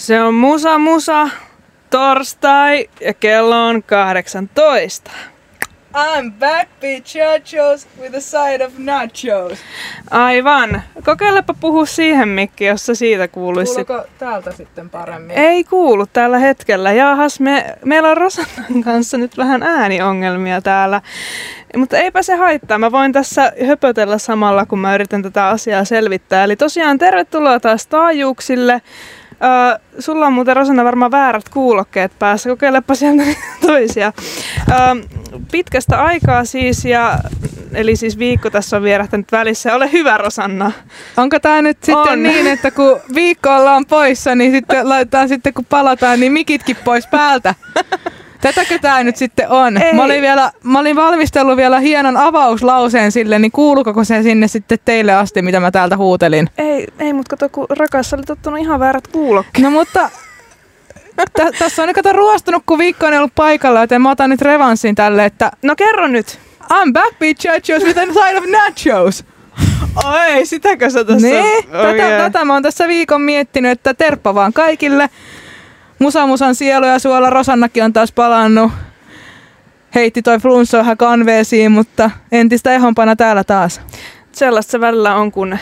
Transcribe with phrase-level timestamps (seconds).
[0.00, 1.28] Se on Musa Musa
[1.90, 5.10] torstai ja kello on 18.
[5.94, 9.58] I'm back, bichachos, with a side of nachos.
[10.10, 10.82] Aivan.
[11.04, 13.84] Kokeilepa puhua siihen mikki, jos se siitä kuuluisi.
[13.84, 15.38] Kuuluuko täältä sitten paremmin?
[15.38, 16.92] Ei kuulu tällä hetkellä.
[16.92, 21.02] Jaahas, me, meillä on Rosannan kanssa nyt vähän ääniongelmia täällä.
[21.76, 22.78] Mutta eipä se haittaa.
[22.78, 26.44] Mä voin tässä höpötellä samalla, kun mä yritän tätä asiaa selvittää.
[26.44, 28.82] Eli tosiaan tervetuloa taas taajuuksille.
[29.42, 32.50] Öö, sulla on muuten Rosanna varmaan väärät kuulokkeet päässä.
[32.50, 33.22] Kokeilepa sieltä
[33.66, 34.12] toisia.
[34.70, 34.76] Öö,
[35.52, 37.18] pitkästä aikaa siis, ja,
[37.74, 39.74] eli siis viikko tässä on vierähtänyt välissä.
[39.74, 40.72] Ole hyvä Rosanna.
[41.16, 42.22] Onko tämä nyt sitten On.
[42.22, 47.06] niin, että kun viikko ollaan poissa, niin sitten laitetaan sitten kun palataan, niin mikitkin pois
[47.06, 47.54] päältä?
[48.40, 49.82] Tätäkö tämä nyt sitten on?
[49.82, 49.92] Ei.
[49.92, 54.78] Mä olin, vielä, mä olin valmistellut vielä hienon avauslauseen sille, niin kuuluuko se sinne sitten
[54.84, 56.50] teille asti, mitä mä täältä huutelin?
[56.58, 59.62] Ei, ei mutta kato, kun rakas, sä olit ottanut ihan väärät kuulokkeet.
[59.64, 60.10] No mutta
[61.32, 64.94] tä- tässä on kato ruostunut, kun viikko on ollut paikalla, joten mä otan nyt revanssin
[64.94, 66.38] tälle, että No kerro nyt.
[66.72, 69.24] I'm back, bitchachos, with a side of nachos.
[70.04, 71.26] Oi, sitäkö sä tässä...
[71.26, 72.18] Niin, tätä, Okei.
[72.18, 75.10] tätä mä oon tässä viikon miettinyt, että terppa vaan kaikille.
[76.00, 78.72] Musa Musan sielu ja suola Rosannakin on taas palannut.
[79.94, 83.80] Heitti toi flunssa vähän kanveesiin, mutta entistä ehompana täällä taas.
[84.32, 85.58] Sellaista se välillä on, kun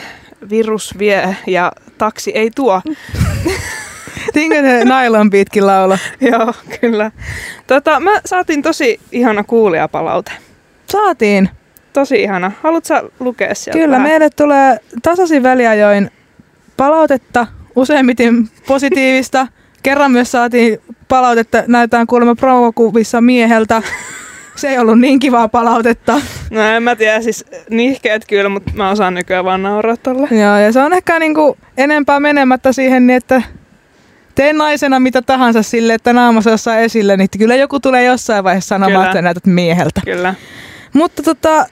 [0.50, 2.83] virus vie ja taksi ei tuo.
[4.33, 5.98] Tinkö se nylon pitkin laula?
[6.31, 7.11] Joo, kyllä.
[7.66, 10.33] Tota, mä saatiin tosi ihana kuulijapalaute.
[10.86, 11.50] Saatiin.
[11.92, 12.53] Tosi ihana.
[12.62, 14.09] Haluatko lukea sieltä Kyllä, vähän?
[14.09, 16.11] meille tulee tasaisin väliajoin
[16.77, 19.47] palautetta, useimmiten positiivista.
[19.83, 23.83] Kerran myös saatiin palautetta, näytään kuulemma provokuvissa mieheltä.
[24.57, 26.21] Se ei ollut niin kivaa palautetta.
[26.51, 30.29] No en mä tiedä, siis nihkeet kyllä, mutta mä osaan nykyään vaan nauraa tolle.
[30.31, 33.43] Joo, ja se on ehkä niinku enempää menemättä siihen, niin että
[34.34, 38.69] tee naisena mitä tahansa sille, että naamassa jossain esille, niin kyllä joku tulee jossain vaiheessa
[38.69, 39.06] sanomaan, Kyllä.
[39.06, 40.01] että näytät mieheltä.
[40.05, 40.34] Kyllä.
[40.93, 41.67] Mutta tota,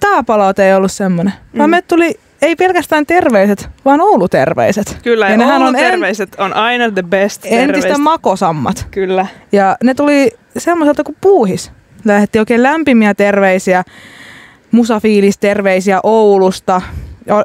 [0.00, 1.32] tää palaute ei ollut semmonen.
[1.52, 1.58] Mm.
[1.58, 1.76] Vaan Mm.
[1.76, 4.98] me tuli ei pelkästään terveiset, vaan Oulu-terveiset.
[5.02, 8.02] Kyllä, ja, Ja nehän Oulun on en- terveiset on aina the best Entistä terveiset.
[8.02, 8.86] makosammat.
[8.90, 9.26] Kyllä.
[9.52, 11.72] Ja ne tuli semmoiselta kuin Puuhis.
[12.04, 13.82] Lähetti oikein lämpimiä terveisiä,
[14.70, 16.82] musafiilis terveisiä Oulusta.
[17.26, 17.44] Ja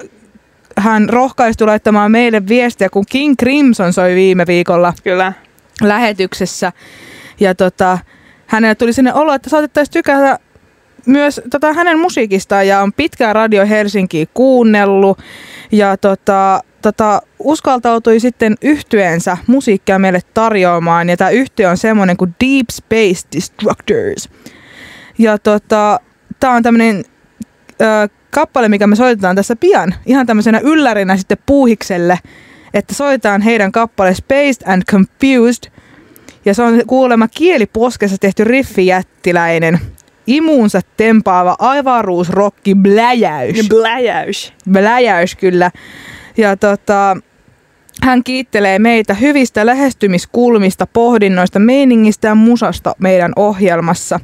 [0.78, 5.34] Hän rohkaistui laittamaan meille viestiä, kun King Crimson soi viime viikolla Kyllä.
[5.81, 6.72] lähetyksessä.
[7.40, 7.97] Ja tota,
[8.47, 10.40] hänelle tuli sinne olo, että saatettaisiin tykätä
[11.06, 15.20] myös tota, hänen musiikistaan ja on pitkään Radio Helsinkiä kuunnellut
[15.72, 22.36] ja tota, tota, uskaltautui sitten yhtyeensä musiikkia meille tarjoamaan ja tämä yhtye on semmoinen kuin
[22.46, 24.30] Deep Space Destructors.
[25.18, 26.00] Ja tota,
[26.40, 27.04] tämä on tämmöinen
[28.30, 32.20] kappale, mikä me soitetaan tässä pian, ihan tämmöisenä yllärinä sitten puuhikselle,
[32.74, 35.72] että soitetaan heidän kappale Spaced and Confused.
[36.46, 39.80] Ja se on kuulemma kieliposkessa tehty riffijättiläinen,
[40.28, 43.58] imuunsa tempaava avaruusrokki bläjäys.
[43.58, 44.54] Ja bläjäys.
[44.72, 45.72] Bläjäys kyllä.
[46.38, 47.18] Ja tota,
[48.04, 54.20] hän kiittelee meitä hyvistä lähestymiskulmista, pohdinnoista, meiningistä ja musasta meidän ohjelmassa.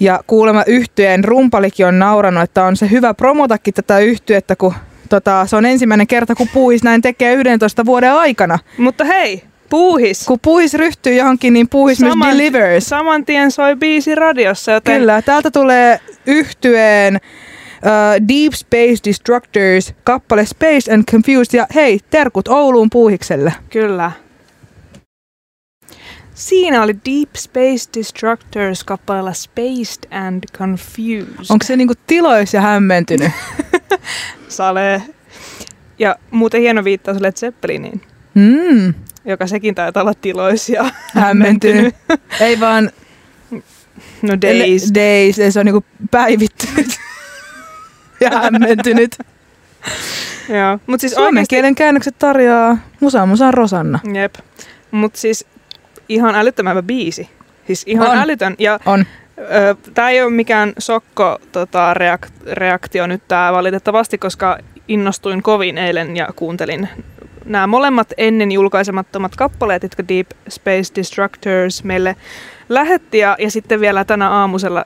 [0.00, 4.74] Ja kuulemma yhtyeen rumpalikin on nauranut, että on se hyvä promotakin tätä yhtyettä, kun
[5.08, 8.58] tota, se on ensimmäinen kerta, kun Puuhis näin tekee 11 vuoden aikana.
[8.78, 10.24] Mutta hei, puuhis.
[10.26, 12.88] Kun Puuhis ryhtyy johonkin, niin Puuhis myös delivers.
[12.88, 20.46] Saman tien soi biisi radiossa, joten Kyllä, täältä tulee yhtyeen uh, Deep Space Destructors kappale
[20.46, 23.52] Space and Confused ja hei, terkut Ouluun Puuhikselle.
[23.70, 24.12] Kyllä.
[26.34, 31.46] Siinä oli Deep Space Destructors kappaleella Spaced and Confused.
[31.48, 33.32] Onko se niinku tilois ja hämmentynyt?
[34.48, 35.02] Sale.
[35.98, 38.00] Ja muuten hieno viittaus Led Zeppeliniin,
[38.34, 38.94] Mm,
[39.26, 40.84] joka sekin taitaa olla tiloisia.
[41.14, 41.94] hämmentynyt.
[42.40, 42.90] Ei vaan
[44.22, 44.92] No days.
[44.94, 46.86] days, se on niinku päivittynyt
[48.20, 49.18] ja hämmentynyt.
[50.48, 50.78] Joo.
[50.86, 51.54] Mut siis Suomen oikeesti...
[51.56, 53.98] kielen käännökset tarjoaa Musa Musan Rosanna.
[54.14, 54.34] Jep.
[54.90, 55.44] Mut siis
[56.08, 57.28] ihan älyttömän biisi.
[57.66, 58.18] Siis ihan On.
[58.18, 58.54] älytön.
[58.58, 59.04] Ja On.
[59.94, 64.58] Tämä ei ole mikään sokko tota, reak- reaktio nyt tää valitettavasti, koska
[64.88, 66.88] innostuin kovin eilen ja kuuntelin
[67.46, 72.16] nämä molemmat ennen julkaisemattomat kappaleet, jotka Deep Space Destructors meille
[72.68, 73.18] lähetti.
[73.18, 74.84] Ja, ja sitten vielä tänä aamusella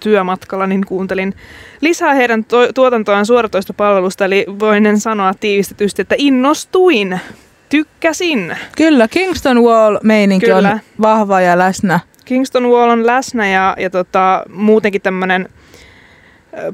[0.00, 1.34] työmatkalla niin kuuntelin
[1.80, 7.20] lisää heidän to- tuotantoaan suoratoistopalvelusta, eli voinen sanoa tiivistetysti, että innostuin,
[7.68, 8.56] tykkäsin.
[8.76, 10.70] Kyllä, Kingston Wall meininki Kyllä.
[10.70, 12.00] on vahva ja läsnä.
[12.24, 15.65] Kingston Wall on läsnä ja, ja tota, muutenkin tämmönen ö,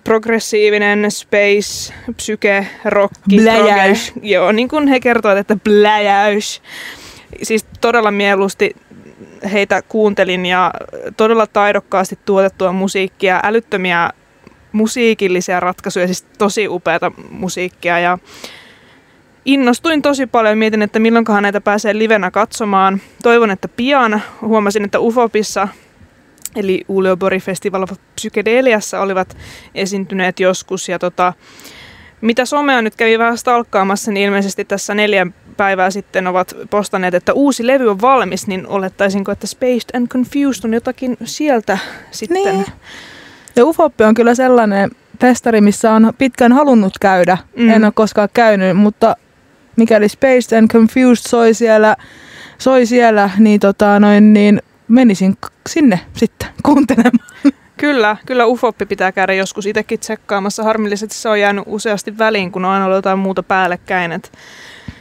[0.05, 4.11] progressiivinen space, psyke, rocki, Bläjäys.
[4.13, 6.63] proge- Joo, niin kuin he kertovat, että bläjäys.
[7.43, 8.77] Siis todella mieluusti
[9.53, 10.71] heitä kuuntelin ja
[11.17, 14.11] todella taidokkaasti tuotettua musiikkia, älyttömiä
[14.73, 18.19] musiikillisia ratkaisuja, siis tosi upeata musiikkia ja
[19.45, 20.59] innostuin tosi paljon.
[20.59, 23.01] Mietin, että milloinkohan näitä pääsee livenä katsomaan.
[23.23, 24.23] Toivon, että pian.
[24.41, 25.69] Huomasin, että Ufopissa
[26.57, 29.37] eli Uleobori Festival of Psykedeliassa olivat
[29.75, 30.89] esiintyneet joskus.
[30.89, 31.33] Ja tota,
[32.21, 37.33] mitä somea nyt kävi vähän stalkkaamassa, niin ilmeisesti tässä neljän päivää sitten ovat postanneet, että
[37.33, 41.79] uusi levy on valmis, niin olettaisinko, että Spaced and Confused on jotakin sieltä
[42.11, 42.45] sitten?
[42.45, 42.67] Niin.
[43.57, 44.91] Ja Ufoppi on kyllä sellainen
[45.21, 47.39] festari, missä on pitkään halunnut käydä.
[47.57, 47.71] Mm.
[47.71, 49.17] En ole koskaan käynyt, mutta
[49.77, 51.97] mikäli Spaced and Confused soi siellä,
[52.59, 55.37] soi siellä niin, tota, noin, niin menisin
[55.69, 57.29] sinne sitten kuuntelemaan.
[57.77, 60.63] Kyllä, kyllä Ufoppi pitää käydä joskus itsekin tsekkaamassa.
[60.63, 64.13] Harmillisesti se on jäänyt useasti väliin, kun on aina ollut jotain muuta päällekkäin.
[64.13, 64.33] Et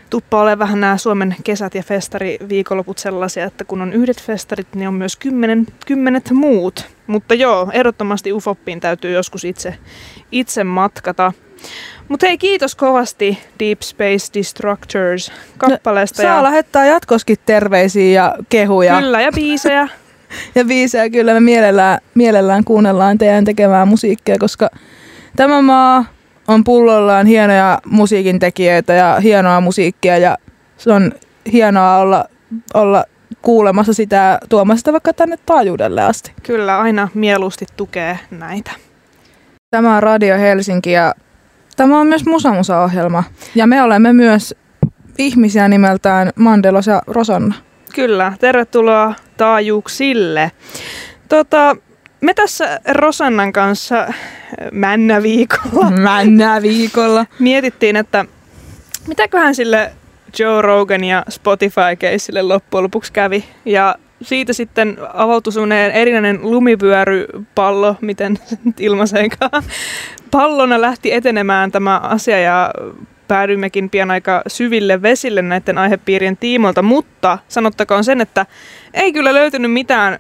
[0.10, 4.76] tuppa ole vähän nämä Suomen kesät ja festari viikonloput sellaisia, että kun on yhdet festarit,
[4.76, 6.86] niin on myös kymmenen, kymmenet muut.
[7.08, 9.78] Mutta joo, ehdottomasti Ufoppiin täytyy joskus itse,
[10.32, 11.34] itse matkata.
[12.12, 16.24] Mutta hei, kiitos kovasti Deep Space Destructors kappaleesta.
[16.24, 16.44] No, saa ja...
[16.44, 19.00] lähettää jatkoskin terveisiä ja kehuja.
[19.00, 19.88] Kyllä, ja biisejä.
[20.56, 24.70] ja biisejä kyllä me mielellään, mielellään kuunnellaan teidän tekemään musiikkia, koska
[25.36, 26.06] tämä maa
[26.48, 30.38] on pullollaan hienoja musiikin tekijöitä ja hienoa musiikkia ja
[30.78, 31.12] se on
[31.52, 32.26] hienoa olla,
[32.74, 33.06] olla
[33.42, 36.32] kuulemassa sitä tuomassa sitä vaikka tänne taajuudelle asti.
[36.44, 38.72] Kyllä, aina mieluusti tukee näitä.
[39.70, 41.14] Tämä on Radio Helsinki ja
[41.82, 43.24] tämä on myös Musa-Musa-ohjelma.
[43.56, 44.56] Ja me olemme myös
[45.18, 47.56] ihmisiä nimeltään Mandelos ja Rosanna.
[47.96, 50.52] Kyllä, tervetuloa taajuuksille.
[51.30, 51.76] Tota,
[52.22, 54.14] me tässä Rosannan kanssa
[54.72, 57.26] männäviikolla, männäviikolla.
[57.40, 58.26] mietittiin, että
[59.08, 59.92] mitäköhän sille
[60.40, 63.46] Joe Rogan ja Spotify-keissille loppujen lopuksi kävi.
[63.66, 68.40] Ja siitä sitten avautui semmoinen erinäinen lumivyörypallo, miten
[68.80, 69.64] ilmaiseekaan.
[70.32, 72.74] Pallona lähti etenemään tämä asia ja
[73.28, 78.46] päädyimmekin pian aika syville vesille näiden aihepiirien tiimoilta, mutta sanottakoon sen, että
[78.94, 80.20] ei kyllä löytynyt mitään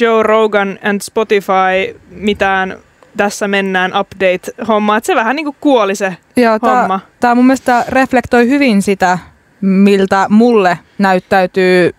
[0.00, 2.78] Joe Rogan and Spotify mitään
[3.16, 7.00] tässä mennään update-homma, että se vähän niin kuin kuoli se Joo, homma.
[7.20, 9.18] Tämä mun mielestä reflektoi hyvin sitä,
[9.60, 11.94] miltä mulle näyttäytyy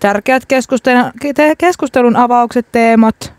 [0.00, 0.42] tärkeät
[1.58, 3.32] keskustelun avaukset, teemat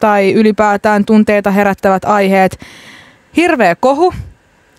[0.00, 2.60] tai ylipäätään tunteita herättävät aiheet.
[3.36, 4.14] Hirveä kohu,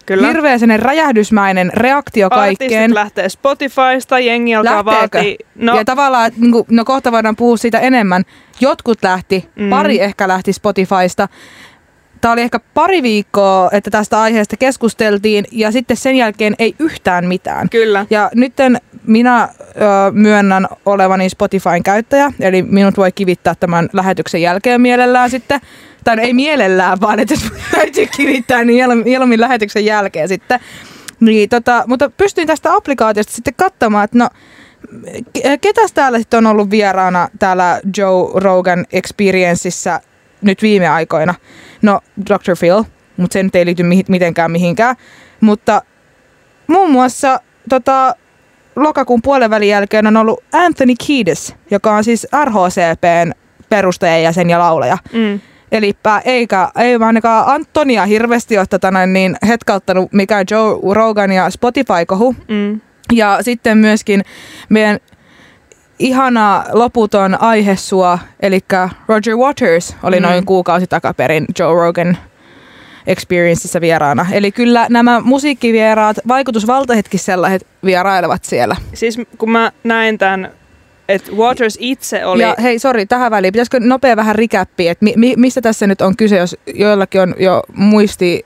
[0.06, 0.27] Kyllä.
[0.27, 2.72] Hirveä sellainen räjähdysmäinen reaktio kaikkeen.
[2.72, 5.38] Artistit lähtee Spotifysta, jengi alkaa vaatii.
[5.56, 5.77] No.
[5.77, 8.24] Ja tavallaan, niin kuin, no kohta voidaan puhua siitä enemmän.
[8.60, 9.69] Jotkut lähti, mm.
[9.69, 11.27] pari ehkä lähti Spotifysta.
[12.25, 17.27] Tämä oli ehkä pari viikkoa, että tästä aiheesta keskusteltiin ja sitten sen jälkeen ei yhtään
[17.27, 17.69] mitään.
[17.69, 18.06] Kyllä.
[18.10, 18.54] Ja nyt
[19.07, 19.75] minä ö,
[20.12, 25.60] myönnän olevani Spotifyn käyttäjä, eli minut voi kivittää tämän lähetyksen jälkeen mielellään sitten
[26.04, 30.60] tai ei mielellään, vaan että jos täytyy kirittää, niin mieluummin lähetyksen jälkeen sitten.
[31.19, 34.30] Niin, tota, mutta pystyin tästä applikaatiosta sitten katsomaan, että no,
[35.62, 40.00] ketäs täällä sitten on ollut vieraana täällä Joe Rogan Experienceissa
[40.42, 41.33] nyt viime aikoina?
[41.85, 42.55] No, Dr.
[42.59, 42.83] Phil,
[43.17, 44.95] mutta se nyt ei liity mitenkään mihinkään.
[45.41, 45.81] Mutta
[46.67, 47.39] muun muassa
[47.69, 48.15] tota,
[48.75, 53.31] lokakuun puolen välin jälkeen on ollut Anthony Kiedis, joka on siis RHCPn
[53.69, 54.98] perustajajäsen ja laulaja.
[55.13, 55.39] Mm.
[55.71, 55.93] Eli
[56.25, 62.36] eikä, ei ainakaan Antonia hirveästi ole tätä niin hetkauttanut mikä Joe Rogan ja Spotify-kohu.
[62.48, 62.81] Mm.
[63.13, 64.21] Ja sitten myöskin
[64.69, 65.00] meidän
[65.99, 68.59] ihana loputon aihesua, eli
[69.07, 70.23] Roger Waters oli mm.
[70.23, 72.17] noin kuukausi takaperin Joe Rogan
[73.07, 74.25] Experienceissa vieraana.
[74.31, 78.75] Eli kyllä nämä musiikkivieraat, vaikutusvaltahetkisellä vierailevat siellä.
[78.93, 80.51] Siis kun mä näin tämän
[81.09, 82.41] että Waters itse oli...
[82.41, 83.51] Ja hei, sori, tähän väliin.
[83.51, 87.35] Pitäisikö nopea vähän rikäppiä, että mi- mi- mistä tässä nyt on kyse, jos joillakin on
[87.39, 88.45] jo muisti,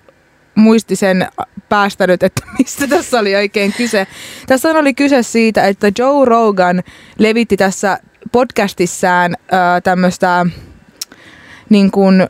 [0.60, 1.28] muisti sen
[1.70, 4.08] päästänyt, että mistä tässä oli oikein kyse.
[4.48, 6.84] Tässä oli kyse siitä, että Joe Rogan
[7.18, 8.00] levitti tässä
[8.32, 9.36] podcastissään
[9.84, 10.46] tämmöistä
[11.70, 12.28] niin kuin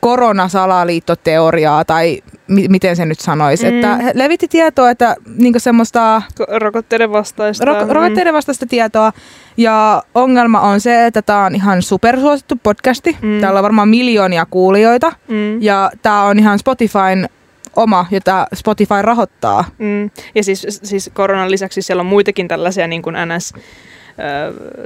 [0.00, 3.74] koronasalaliittoteoriaa tai mi- miten se nyt sanoisi, mm.
[3.74, 6.22] että levitti tietoa, että niinku semmoista...
[6.48, 7.64] Rokotteiden vastaista.
[7.64, 7.90] Ro- mm.
[7.90, 9.12] rokotteiden vastaista tietoa.
[9.56, 13.16] Ja ongelma on se, että tämä on ihan supersuosittu podcasti.
[13.22, 13.40] Mm.
[13.40, 15.12] Täällä on varmaan miljoonia kuulijoita.
[15.28, 15.62] Mm.
[15.62, 17.28] Ja tämä on ihan Spotifyn
[17.76, 19.64] oma, jota Spotify rahoittaa.
[19.78, 20.10] Mm.
[20.34, 23.54] Ja siis, siis koronan lisäksi siellä on muitakin tällaisia niin kuin NS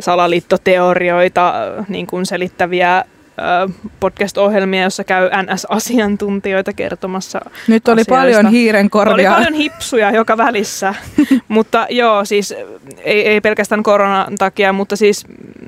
[0.00, 1.54] salaliittoteorioita
[1.88, 3.04] niin kuin selittäviä
[4.00, 8.14] podcast-ohjelmia, jossa käy NS-asiantuntijoita kertomassa Nyt oli asioista.
[8.14, 9.14] paljon hiiren korjaa.
[9.14, 10.94] Oli paljon hipsuja joka välissä,
[11.48, 12.54] mutta joo, siis
[13.04, 15.24] ei, ei pelkästään koronan takia, mutta siis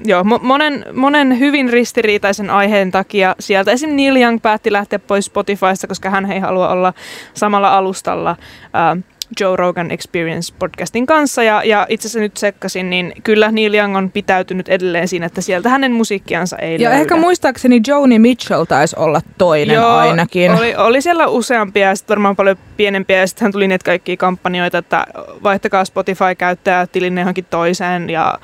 [0.09, 3.91] joo, monen, monen hyvin ristiriitaisen aiheen takia sieltä esim.
[3.97, 6.93] Neil Young päätti lähteä pois Spotifysta, koska hän ei halua olla
[7.35, 8.37] samalla alustalla
[8.73, 8.97] ää,
[9.41, 13.97] Joe Rogan Experience podcastin kanssa ja, ja itse asiassa nyt sekkasin, niin kyllä Neil Young
[13.97, 17.01] on pitäytynyt edelleen siinä, että sieltä hänen musiikkiansa ei Ja löydä.
[17.01, 20.51] ehkä muistaakseni Joni Mitchell taisi olla toinen Joo, ainakin.
[20.51, 24.17] Oli, oli siellä useampia ja sitten varmaan paljon pienempiä ja sitten hän tuli niitä kaikkia
[24.17, 25.07] kampanjoita, että
[25.43, 28.39] vaihtakaa Spotify-käyttäjä tilinne johonkin toiseen ja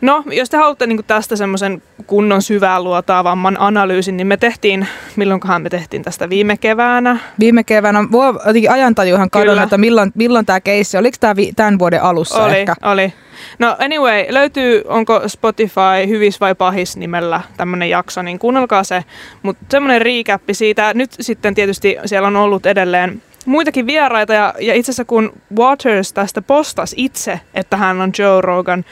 [0.00, 5.62] No, jos te haluatte niin tästä semmoisen kunnon syvää luotaavamman analyysin, niin me tehtiin, milloinkohan
[5.62, 7.18] me tehtiin tästä viime keväänä?
[7.40, 11.78] Viime keväänä, voi jotenkin ajantajuhan kadonnut, että milloin, milloin tämä keissi, oliko tämä vi- tämän
[11.78, 12.74] vuoden alussa oli, ehkä?
[12.82, 13.12] Oli,
[13.58, 19.04] No anyway, löytyy, onko Spotify hyvis vai pahis nimellä tämmöinen jakso, niin kuunnelkaa se.
[19.42, 24.74] Mutta semmoinen recap siitä, nyt sitten tietysti siellä on ollut edelleen muitakin vieraita ja, ja
[24.74, 28.84] itse asiassa kun Waters tästä postasi itse, että hän on Joe Rogan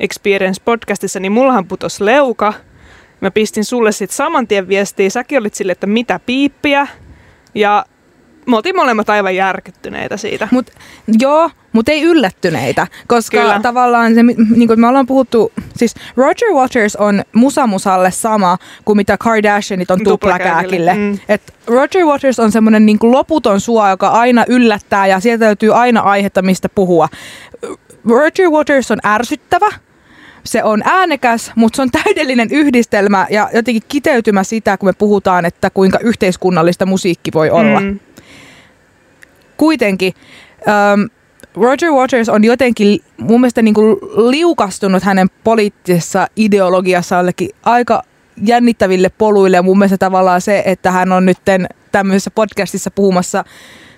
[0.00, 2.52] Experience podcastissa, niin mullahan putos leuka.
[3.20, 5.10] Mä pistin sulle sitten saman tien viestiä.
[5.10, 6.86] Säkin olit sille, että mitä piippiä.
[7.54, 7.86] Ja
[8.46, 10.48] me oltiin molemmat aivan järkyttyneitä siitä.
[10.50, 10.70] Mut,
[11.18, 13.60] joo, mutta ei yllättyneitä, koska Kyllä.
[13.62, 19.16] tavallaan se, niin kuin me ollaan puhuttu, siis Roger Waters on musamusalle sama kuin mitä
[19.18, 20.48] Kardashianit on Tuplakääkille.
[20.48, 20.94] tuplakääkille.
[20.94, 21.18] Mm.
[21.28, 26.00] Et Roger Waters on semmoinen niin loputon suo, joka aina yllättää ja sieltä löytyy aina
[26.00, 27.08] aihetta, mistä puhua.
[28.08, 29.68] Roger Waters on ärsyttävä,
[30.46, 35.44] se on äänekäs, mutta se on täydellinen yhdistelmä ja jotenkin kiteytymä sitä, kun me puhutaan,
[35.44, 37.80] että kuinka yhteiskunnallista musiikki voi olla.
[37.80, 38.00] Mm.
[39.56, 40.14] Kuitenkin
[40.94, 41.08] um,
[41.54, 43.96] Roger Waters on jotenkin mun mielestä niin kuin
[44.30, 48.02] liukastunut hänen poliittisessa ideologiassa jollekin aika
[48.46, 49.56] jännittäville poluille.
[49.56, 51.38] Ja mun mielestä tavallaan se, että hän on nyt
[51.92, 53.44] tämmöisessä podcastissa puhumassa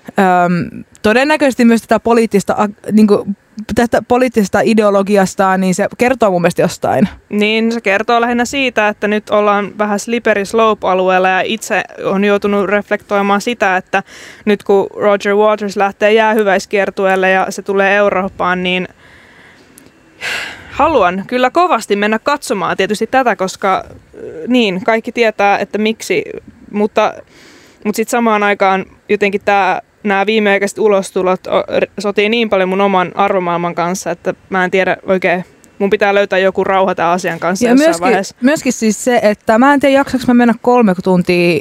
[0.08, 3.36] um, todennäköisesti myös tätä poliittista, niin kuin,
[3.74, 7.08] tästä poliittisesta ideologiastaan, niin se kertoo mun mielestä jostain.
[7.28, 12.66] Niin, se kertoo lähinnä siitä, että nyt ollaan vähän slippery slope-alueella ja itse on joutunut
[12.66, 14.02] reflektoimaan sitä, että
[14.44, 18.88] nyt kun Roger Waters lähtee jäähyväiskiertueelle ja se tulee Eurooppaan, niin
[20.70, 23.92] haluan kyllä kovasti mennä katsomaan tietysti tätä, koska äh,
[24.46, 26.24] niin, kaikki tietää, että miksi,
[26.72, 27.14] mutta,
[27.84, 31.40] mutta sitten samaan aikaan jotenkin tämä nämä viimeaikaiset ulostulot
[31.98, 35.44] sotii niin paljon mun oman arvomaailman kanssa, että mä en tiedä oikein,
[35.78, 38.36] mun pitää löytää joku rauha tämän asian kanssa Ja jossain myöskin, vaiheessa.
[38.40, 41.60] myöskin siis se, että mä en tiedä jaksaks mä mennä kolme tuntia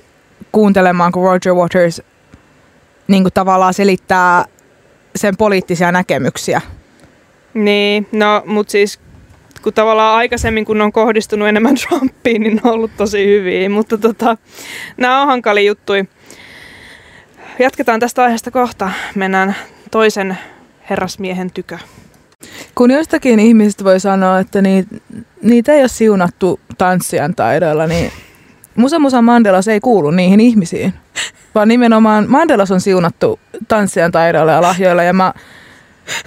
[0.52, 2.02] kuuntelemaan, kun Roger Waters
[3.08, 4.46] niin kuin tavallaan selittää
[5.16, 6.62] sen poliittisia näkemyksiä.
[7.54, 9.00] Niin, no mut siis
[9.64, 13.98] kun tavallaan aikaisemmin kun on kohdistunut enemmän Trumpiin, niin ne on ollut tosi hyviä, mutta
[13.98, 14.38] tota,
[14.98, 16.04] nämä on hankali juttui.
[17.60, 18.92] Jatketaan tästä aiheesta kohta.
[19.16, 19.56] Mennään
[19.92, 20.38] toisen
[20.90, 21.78] herrasmiehen tykö.
[22.76, 24.96] Kun jostakin ihmisistä voi sanoa, että niitä,
[25.42, 28.12] niitä ei ole siunattu tanssijan taidoilla, niin
[28.76, 30.94] Musa Musa Mandelas ei kuulu niihin ihmisiin.
[31.56, 35.04] Vaan nimenomaan Mandelas on siunattu tanssijan taidoilla ja lahjoilla.
[35.04, 35.34] Ja mä,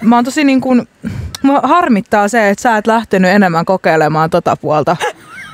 [0.01, 0.87] mä oon tosi niin kuin,
[1.43, 4.97] mua harmittaa se, että sä et lähtenyt enemmän kokeilemaan tota puolta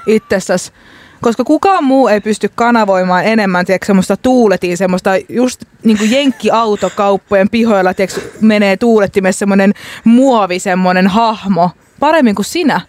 [0.08, 0.72] itsessäsi.
[1.22, 7.50] Koska kukaan muu ei pysty kanavoimaan enemmän tiedätkö, semmoista tuuletiin, semmoista just niin kuin jenkkiautokauppojen
[7.50, 11.72] pihoilla tiedätkö, menee tuulettimessa semmoinen muovi, semmoinen hahmo.
[12.00, 12.82] Paremmin kuin sinä.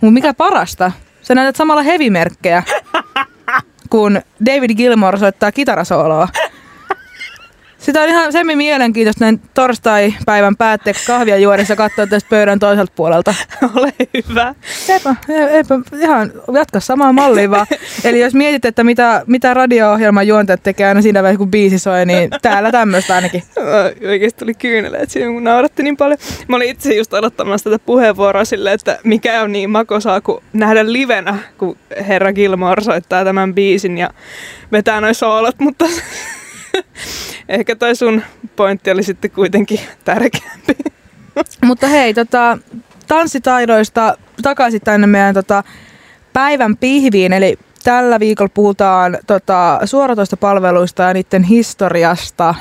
[0.00, 2.62] Mutta mikä parasta, sä näytät samalla hevimerkkejä,
[3.90, 6.28] kun David Gilmore soittaa kitarasooloa.
[7.78, 13.34] Sitä on ihan semmi mielenkiintoista näin torstai-päivän päätteeksi kahvia juodessa katsoa tästä pöydän toiselta puolelta.
[13.76, 13.92] Ole
[14.28, 14.54] hyvä.
[14.88, 15.16] Eipä,
[15.50, 17.66] eipä, ihan jatka samaa mallia vaan.
[18.04, 22.06] Eli jos mietit, että mitä, mitä radio-ohjelman juontajat tekee aina siinä vaiheessa, kun biisi soi,
[22.06, 23.42] niin täällä tämmöistä ainakin.
[24.10, 26.18] Oikeasti tuli kyyneleet siinä, kun nauratti niin paljon.
[26.48, 30.92] Mä olin itse just aloittamassa tätä puheenvuoroa silleen, että mikä on niin makosaa kuin nähdä
[30.92, 31.76] livenä, kun
[32.08, 34.10] herra Gilmore soittaa tämän biisin ja
[34.72, 35.84] vetää noin soolot, mutta
[37.48, 38.22] ehkä toi sun
[38.56, 40.76] pointti oli sitten kuitenkin tärkeämpi.
[41.64, 42.58] Mutta hei, tota,
[43.06, 45.64] tanssitaidoista takaisin tänne meidän tota,
[46.32, 47.32] päivän pihviin.
[47.32, 52.54] Eli tällä viikolla puhutaan tota, suoratoista palveluista ja niiden historiasta,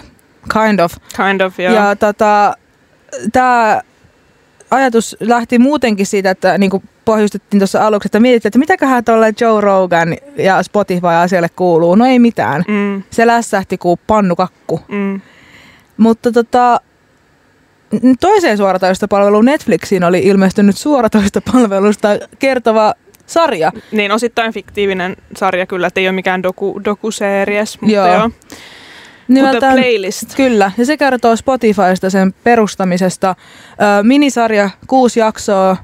[0.54, 0.94] kind of.
[1.16, 1.74] Kind of, joo.
[1.74, 2.58] Ja tota,
[3.32, 3.82] tämä
[4.72, 9.34] ajatus lähti muutenkin siitä, että niin kuin pohjustettiin tuossa aluksi, että mietittiin, että mitäköhän tuolle
[9.42, 11.96] Joe Rogan ja Spotify-asialle kuuluu.
[11.96, 12.64] No ei mitään.
[12.68, 14.80] Mm, Se lässähti kuin pannukakku.
[14.88, 15.22] mm.
[15.98, 16.82] Mutta tota,
[18.20, 22.08] toiseen suoratoistopalveluun Netflixiin oli ilmestynyt suoratoistopalvelusta
[22.40, 22.94] kertova
[23.26, 23.72] sarja.
[23.92, 28.06] Niin osittain fiktiivinen sarja kyllä, että ei ole mikään doku, dokuseeries, mutta Joo.
[28.08, 28.16] joo.
[28.16, 28.28] joo.
[28.28, 28.54] Mutta
[29.34, 30.36] Nimeltään, playlist.
[30.36, 33.36] Kyllä, ja se kertoo Spotifysta sen perustamisesta.
[34.00, 35.78] Ö, minisarja, kuusi jaksoa.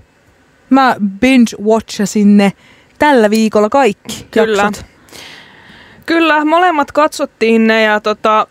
[0.74, 2.54] Mä binge-watchasin ne
[3.00, 4.64] tällä viikolla kaikki Kyllä.
[4.64, 4.86] jaksot.
[6.06, 8.48] Kyllä, molemmat katsottiin ne ja tota,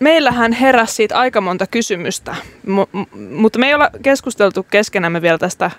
[0.00, 2.36] meillähän heräsi siitä aika monta kysymystä,
[2.66, 5.70] M- mutta me ei olla keskusteltu keskenämme vielä tästä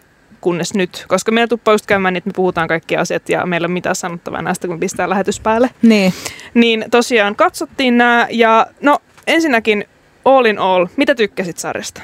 [0.42, 3.66] kunnes nyt, koska meillä tuppaa just käymään, niin että me puhutaan kaikki asiat ja meillä
[3.66, 5.70] ei ole mitään sanottavaa näistä, kun pistää lähetys päälle.
[5.82, 6.14] Niin.
[6.54, 9.86] Niin tosiaan katsottiin nämä ja no ensinnäkin
[10.26, 12.02] all in all, mitä tykkäsit sarjasta?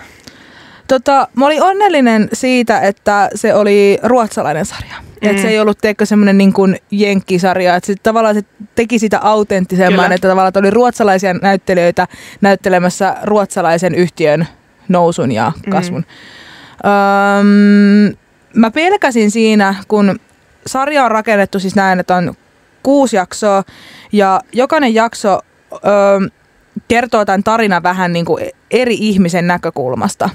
[0.89, 4.95] Tota, mä olin onnellinen siitä, että se oli ruotsalainen sarja.
[4.99, 5.29] Mm.
[5.29, 7.75] Että se ei ollut teikö semmoinen niin kuin jenkkisarja.
[7.75, 8.41] Että se tavallaan se
[8.75, 10.15] teki sitä autenttisemman, Kyllä.
[10.15, 12.07] että tavallaan oli ruotsalaisia näyttelijöitä
[12.41, 14.47] näyttelemässä ruotsalaisen yhtiön
[14.87, 16.05] nousun ja kasvun.
[16.83, 16.89] Mm.
[18.09, 18.15] Öm,
[18.53, 20.19] mä pelkäsin siinä, kun
[20.67, 22.33] sarja on rakennettu siis näin, että on
[22.83, 23.63] kuusi jaksoa
[24.11, 25.39] ja jokainen jakso
[25.73, 26.29] öö,
[26.87, 30.29] kertoo tämän tarinan vähän niin kuin eri ihmisen näkökulmasta.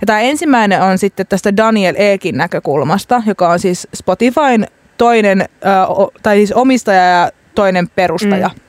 [0.00, 4.66] Ja tämä ensimmäinen on sitten tästä Daniel Ekin näkökulmasta, joka on siis Spotifyn
[4.98, 5.48] toinen,
[6.22, 8.48] tai siis omistaja ja toinen perustaja.
[8.48, 8.60] Mm.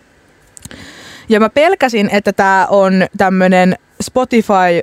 [1.30, 4.82] Ja mä pelkäsin, että tämä on tämmöinen Spotify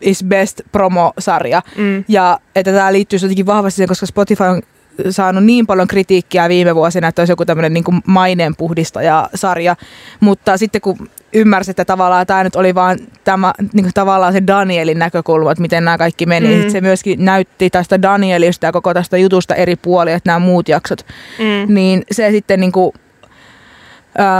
[0.00, 1.62] is best promo-sarja.
[1.76, 2.04] Mm.
[2.08, 4.62] Ja että tämä liittyy jotenkin vahvasti siihen, koska Spotify on
[5.10, 9.76] saanut niin paljon kritiikkiä viime vuosina, että olisi joku tämmöinen niin kuin maineenpuhdistaja-sarja.
[10.20, 14.46] Mutta sitten kun ymmärsi, että tavallaan tämä nyt oli vaan tämä, niin kuin tavallaan se
[14.46, 16.56] Danielin näkökulma, että miten nämä kaikki meni.
[16.56, 16.62] Mm.
[16.62, 16.70] Mm.
[16.70, 21.06] se myöskin näytti tästä Danielista ja koko tästä jutusta eri puolia, että nämä muut jaksot.
[21.38, 21.74] Mm.
[21.74, 22.92] Niin se sitten niin kuin,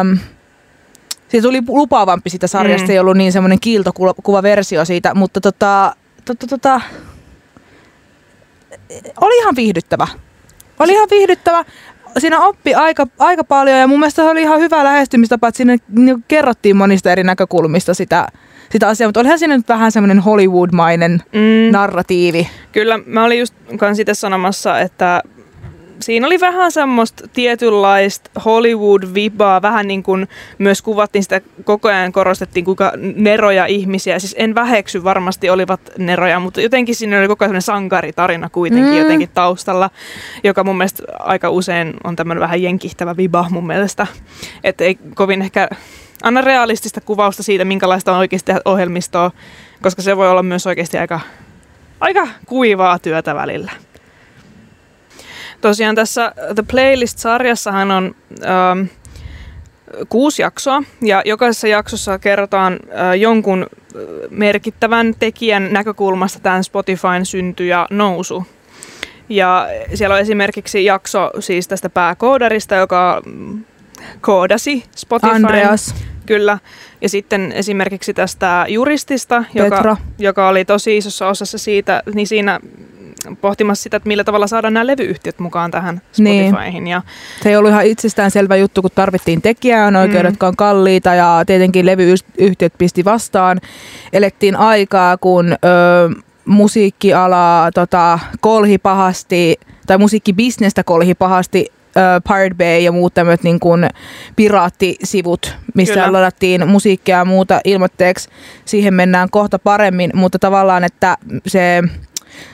[0.01, 0.19] äm,
[1.29, 2.91] siitä tuli lupaavampi siitä sarjasta, Mm.
[2.93, 6.81] ei ollut niin semmoinen kiiltokuva versio siitä, mutta tota, tota, tota,
[9.21, 10.07] oli ihan viihdyttävä.
[10.79, 11.65] Oli ihan viihdyttävä.
[12.19, 15.77] Siinä oppi aika, aika paljon ja mun mielestä se oli ihan hyvä lähestymistapa, että siinä
[15.89, 18.27] niinku kerrottiin monista eri näkökulmista sitä,
[18.71, 21.73] sitä asiaa, mutta olihan siinä nyt vähän semmoinen Hollywood-mainen Mm.
[21.73, 22.49] narratiivi.
[22.73, 25.23] Kyllä, mä olin just kans itse sanomassa, että
[26.01, 32.65] siinä oli vähän semmoista tietynlaista Hollywood-vibaa, vähän niin kuin myös kuvattiin sitä, koko ajan korostettiin
[32.65, 37.49] kuinka neroja ihmisiä, siis en väheksy, varmasti olivat neroja, mutta jotenkin siinä oli koko ajan
[37.49, 38.99] semmoinen sankaritarina kuitenkin Mm.
[38.99, 39.91] jotenkin taustalla,
[40.45, 44.07] joka mun mielestä aika usein on tämmöinen vähän jenkihtävä viba mun mielestä,
[44.65, 45.69] että ei kovin ehkä
[46.23, 49.31] anna realistista kuvausta siitä, minkälaista on oikeasti ohjelmistoa,
[49.83, 51.21] koska se voi olla myös oikeasti aika
[52.01, 53.73] aika kuivaa työtä välillä.
[55.61, 58.15] Tosiaan tässä The Playlist-sarjassahan on
[58.45, 58.87] ähm,
[60.09, 67.67] kuusi jaksoa ja jokaisessa jaksossa kerrotaan äh, jonkun äh, merkittävän tekijän näkökulmasta tämän Spotifyn synty
[67.67, 68.47] ja nousu.
[69.29, 73.65] Ja siellä on esimerkiksi jakso siis tästä pääkoodarista, joka mm,
[74.21, 75.35] koodasi Spotifyn.
[75.35, 75.95] Andreas,
[76.27, 76.59] Kyllä.
[77.01, 79.77] Ja sitten esimerkiksi tästä juristista, Petra.
[79.77, 82.61] joka, joka oli tosi isossa osassa siitä, niin siinä
[83.41, 86.51] pohtimassa sitä, että millä tavalla saadaan nämä levyyhtiöt mukaan tähän Niin.
[86.51, 86.87] Spotifyhin.
[86.87, 87.03] Ja,
[87.43, 90.29] Se ei ollut ihan itsestäänselvä juttu, kun tarvittiin tekijänoikeudet, Mm.
[90.35, 93.61] jotka on kalliita ja tietenkin levyyhtiöt pisti vastaan.
[94.13, 95.57] Elettiin aikaa, kun ö,
[96.45, 101.67] musiikkiala tota, kolhi pahasti, tai musiikkibisnestä kolhi pahasti
[102.29, 103.89] Pirate Bay ja muut tämmöiset niin kuin
[104.37, 106.13] piraattisivut, missä Kyllä.
[106.13, 108.29] ladattiin musiikkia ja muuta ilmoitteeksi.
[108.65, 111.83] Siihen mennään kohta paremmin, mutta tavallaan, että se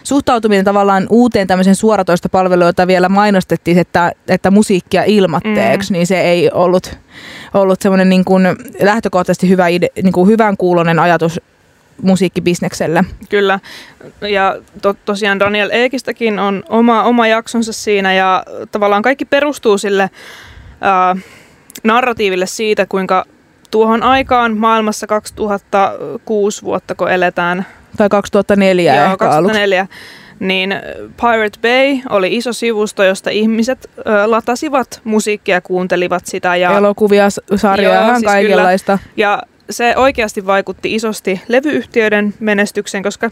[0.02, 5.92] suhtautuminen tavallaan uuteen tämmöisen suoratoistopalveluun, jota vielä mainostettiin, että, että musiikkia ilmatteeksi, mm.
[5.92, 6.98] niin se ei ollut,
[7.54, 8.42] ollut semmoinen niin kuin
[8.80, 11.40] lähtökohtaisesti hyvä ide, niin kuin hyvän kuulonen ajatus
[12.02, 13.04] musiikkibisnekselle.
[13.28, 13.60] kyllä.
[14.20, 20.10] Ja to, tosiaan Daniel Eekistäkin on oma, oma jaksonsa siinä ja tavallaan kaikki perustuu sille
[20.80, 21.16] ää,
[21.84, 23.24] narratiiville siitä, kuinka
[23.70, 29.52] tuohon aikaan maailmassa 2006 vuotta, kun eletään, Tai 2004 Joo, ehkä aluksi.
[29.52, 29.86] 2004.
[30.40, 30.74] Niin
[31.20, 36.56] Pirate Bay oli iso sivusto, josta ihmiset ö, latasivat musiikkia ja kuuntelivat sitä.
[36.56, 38.98] Ja, Elokuvia, sarjoja, Joo, ihan siis kaikenlaista.
[39.16, 43.30] ja se oikeasti vaikutti isosti levyyhtiöiden menestykseen, koska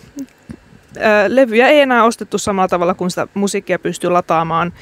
[0.97, 4.73] ö, levyjä ei enää ostettu samalla tavalla kuin sitä musiikkia pystyy lataamaan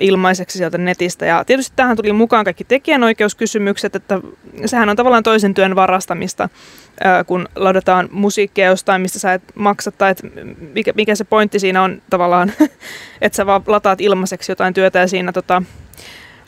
[0.00, 1.26] ilmaiseksi sieltä netistä.
[1.26, 4.20] Ja tietysti tähän tuli mukaan kaikki tekijänoikeuskysymykset, että
[4.66, 6.48] sehän on tavallaan toisen työn varastamista,
[7.26, 10.22] kun ladataan musiikkia jostain, mistä sä et maksa, tai et
[10.74, 12.52] mikä, mikä se pointti siinä on tavallaan,
[13.20, 15.62] että sä vaan lataat ilmaiseksi jotain työtä ja siinä tota,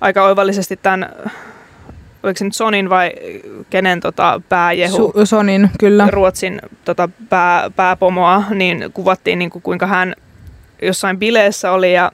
[0.00, 1.12] aika oivallisesti tämän,
[2.22, 3.12] oliko se nyt Sonin vai
[3.70, 6.08] kenen tota, pääjehu, Su- Sonin, kyllä.
[6.10, 10.14] Ruotsin tota, pää, pääpomoa, niin kuvattiin niin kuin, kuinka hän
[10.82, 12.12] jossain bileessä oli ja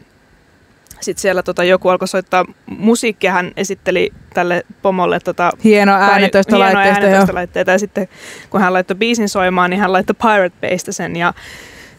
[1.05, 7.35] sitten siellä tota, joku alkoi soittaa musiikkia, hän esitteli tälle pomolle tota, hieno äänentoistolaitteista.
[7.35, 8.09] laitteita ja sitten
[8.51, 11.35] kun hän laittoi biisin soimaan, niin hän laittoi Pirate Baystä sen ja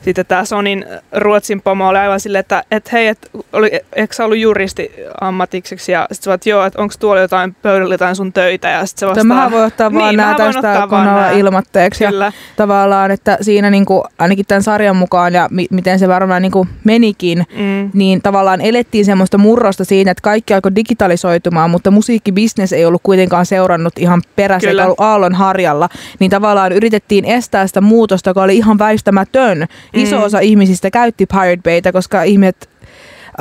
[0.06, 4.26] sitten tämä Sonin Ruotsin pomo oli aivan silleen, että et hei, et oli, eikö sä
[4.26, 4.92] ollut juristi
[5.22, 5.92] ammatikseksi?
[5.92, 8.70] Ja sitten sä vaat, joo, että onko tuolla jotain pöydällä jotain sun töitä?
[8.70, 12.06] Ja sitten se vastaa, Tämähän voi ottaa vaan niin, nämä tästä kunnolla ilmoitteeksi.
[12.06, 12.26] Kyllä.
[12.26, 16.68] Ja tavallaan, että siinä niinku, ainakin tämän sarjan mukaan ja mi- miten se varmaan niinku
[16.84, 17.90] menikin, mm.
[17.94, 23.46] niin tavallaan elettiin semmoista murrosta siinä, että kaikki alkoi digitalisoitumaan, mutta musiikkibisnes ei ollut kuitenkaan
[23.46, 25.90] seurannut ihan perässä, eikä ollut aallon harjalla.
[26.20, 30.24] Niin tavallaan yritettiin estää sitä muutosta, joka oli ihan väistämätön iso mm.
[30.24, 32.70] osa ihmisistä käytti Pirate Baytä, koska ihmiset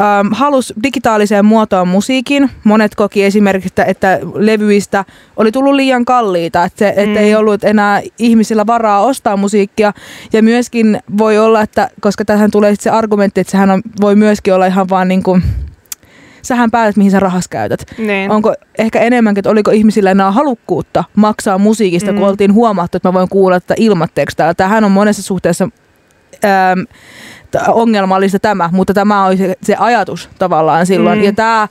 [0.00, 2.50] ähm, halus digitaaliseen muotoon musiikin.
[2.64, 5.04] Monet koki esimerkiksi, että, että levyistä
[5.36, 7.02] oli tullut liian kalliita, että, se, mm.
[7.02, 9.92] että ei ollut enää ihmisillä varaa ostaa musiikkia.
[10.32, 14.54] Ja myöskin voi olla, että koska tähän tulee se argumentti, että sehän on, voi myöskin
[14.54, 15.42] olla ihan vaan niin kuin,
[16.42, 17.84] sähän päätät, mihin sä rahas käytät.
[17.98, 18.30] Niin.
[18.30, 22.18] Onko ehkä enemmänkin, että oliko ihmisillä enää halukkuutta maksaa musiikista, mm.
[22.18, 24.54] kun oltiin huomattu, että mä voin kuulla tätä ilmatteeksi täällä.
[24.54, 25.68] Tämähän on monessa suhteessa
[26.44, 26.81] ähm,
[27.68, 31.18] ongelmallista tämä, mutta tämä oli se, se ajatus tavallaan silloin.
[31.18, 31.25] Mm.
[31.25, 31.68] Ja tämä äh,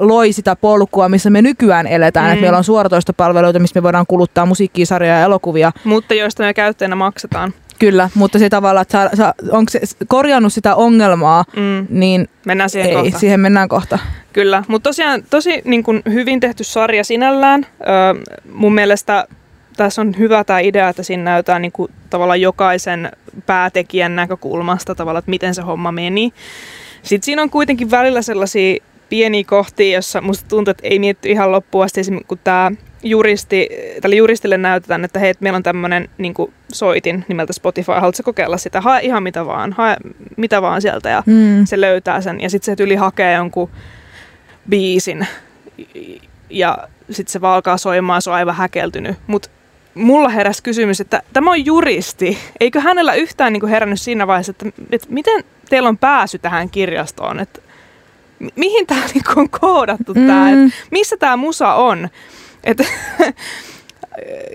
[0.00, 2.32] loi sitä polkua, missä me nykyään eletään, mm.
[2.32, 5.72] että meillä on suoratoistopalveluita, missä me voidaan kuluttaa musiikkia, sarjoja ja elokuvia.
[5.84, 7.52] Mutta joista me käyttäjänä maksetaan.
[7.78, 11.86] Kyllä, mutta se tavallaan, että sa, sa, onko se korjannut sitä ongelmaa, mm.
[11.90, 13.18] niin mennään siihen ei, kohta.
[13.18, 13.98] siihen mennään kohta.
[14.32, 17.66] Kyllä, mutta tosiaan tosi niin kuin, hyvin tehty sarja sinällään.
[17.80, 19.26] Öö, mun mielestä
[19.78, 23.12] tässä on hyvä tämä idea, että siinä näytetään niin kuin, tavallaan jokaisen
[23.46, 26.32] päätekijän näkökulmasta tavallaan, että miten se homma meni.
[27.02, 28.76] Sitten siinä on kuitenkin välillä sellaisia
[29.08, 32.70] pieniä kohtia, jossa musta tuntuu, että ei mietty ihan loppuun asti, kun tämä
[33.02, 33.68] juristi,
[34.00, 36.34] tälle juristille näytetään, että hei, meillä on tämmöinen niin
[36.72, 39.96] soitin nimeltä Spotify, haluatko kokeilla sitä, hae ihan mitä vaan, hae
[40.36, 41.66] mitä vaan sieltä ja mm.
[41.66, 42.40] se löytää sen.
[42.40, 43.70] Ja sitten se yli hakee jonkun
[44.68, 45.26] biisin.
[46.50, 46.78] Ja
[47.10, 49.48] sitten se vaan alkaa soimaan, se on aivan häkeltynyt, mutta
[49.94, 52.38] mulla heräsi kysymys, että tämä on juristi.
[52.60, 56.70] Eikö hänellä yhtään niin kuin herännyt siinä vaiheessa, että, että miten teillä on pääsy tähän
[56.70, 57.40] kirjastoon?
[57.40, 57.60] Että
[58.56, 60.26] mihin tämä niin on koodattu mm.
[60.26, 60.50] tämä?
[60.50, 62.08] Että missä tämä musa on?
[62.64, 62.84] Että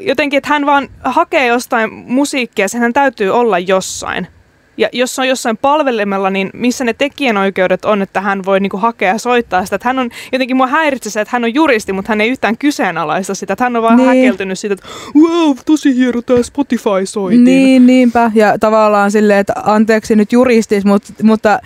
[0.10, 4.28] jotenkin, että hän vaan hakee jostain musiikkia, sehän täytyy olla jossain.
[4.78, 8.78] Ja jos se on jossain palvelimella, niin missä ne tekijänoikeudet on, että hän voi niinku
[8.78, 9.76] hakea ja soittaa sitä.
[9.76, 12.58] Että hän on, jotenkin mua häiritsee se, että hän on juristi, mutta hän ei yhtään
[12.58, 13.54] kyseenalaista sitä.
[13.54, 14.08] Että hän on vaan niin.
[14.08, 17.44] häkeltynyt siitä, että wow, tosi hieno tämä Spotify soitin.
[17.44, 18.32] Niin, niinpä.
[18.36, 21.60] Ja tavallaan silleen, että anteeksi nyt juristit, mutta, mutta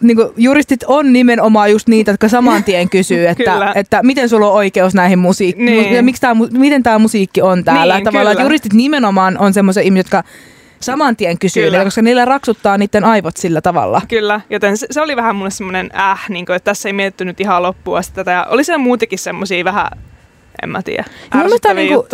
[0.00, 4.54] niinku, juristit on nimenomaan just niitä, jotka saman tien kysyy, että, että miten sulla on
[4.54, 5.66] oikeus näihin musiikkiin.
[5.66, 5.94] Niin.
[5.94, 7.94] Ja miksi tää, miten tämä musiikki on täällä.
[7.94, 10.22] Niin, tavallaan, että juristit nimenomaan on semmoisia ihmisiä, jotka
[10.80, 14.02] saman tien kysyy niitä, koska niillä raksuttaa niiden aivot sillä tavalla.
[14.08, 17.24] Kyllä, joten se, se oli vähän mulle semmoinen äh, niin kuin, että tässä ei mietitty
[17.24, 18.30] nyt ihan loppua tätä.
[18.30, 19.90] Ja oli siellä muutenkin semmoisia vähän
[20.62, 21.04] en mä tiedä.
[21.30, 22.06] Tämä on, niinku,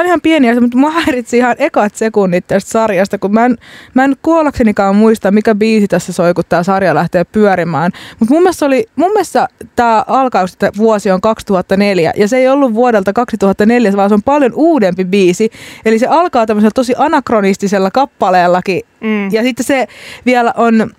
[0.00, 3.56] on ihan pieni asia, mutta mua häiritsi ihan ekat sekunnit tästä sarjasta, kun mä en,
[3.94, 7.92] mä en kuollaksenikaan muista, mikä biisi tässä soi, kun tämä sarja lähtee pyörimään.
[8.18, 12.48] Mutta mun mielestä, oli, mun mielestä tämä alkaus, että vuosi on 2004, ja se ei
[12.48, 15.50] ollut vuodelta 2004, vaan se on paljon uudempi biisi.
[15.84, 19.32] Eli se alkaa tämmöisellä tosi anakronistisella kappaleellakin, mm.
[19.32, 19.86] ja sitten se
[20.26, 20.90] vielä on...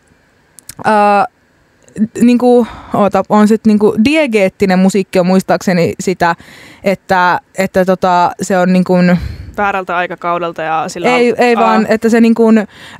[0.87, 1.38] Uh,
[2.21, 6.35] niinku, oota, on sitten niinku diegeettinen musiikki on muistaakseni sitä,
[6.83, 8.93] että, että tota, se on niinku,
[9.57, 11.61] väärältä aikakaudelta ja sillä Ei, ei aa.
[11.61, 12.43] vaan, että se niinku,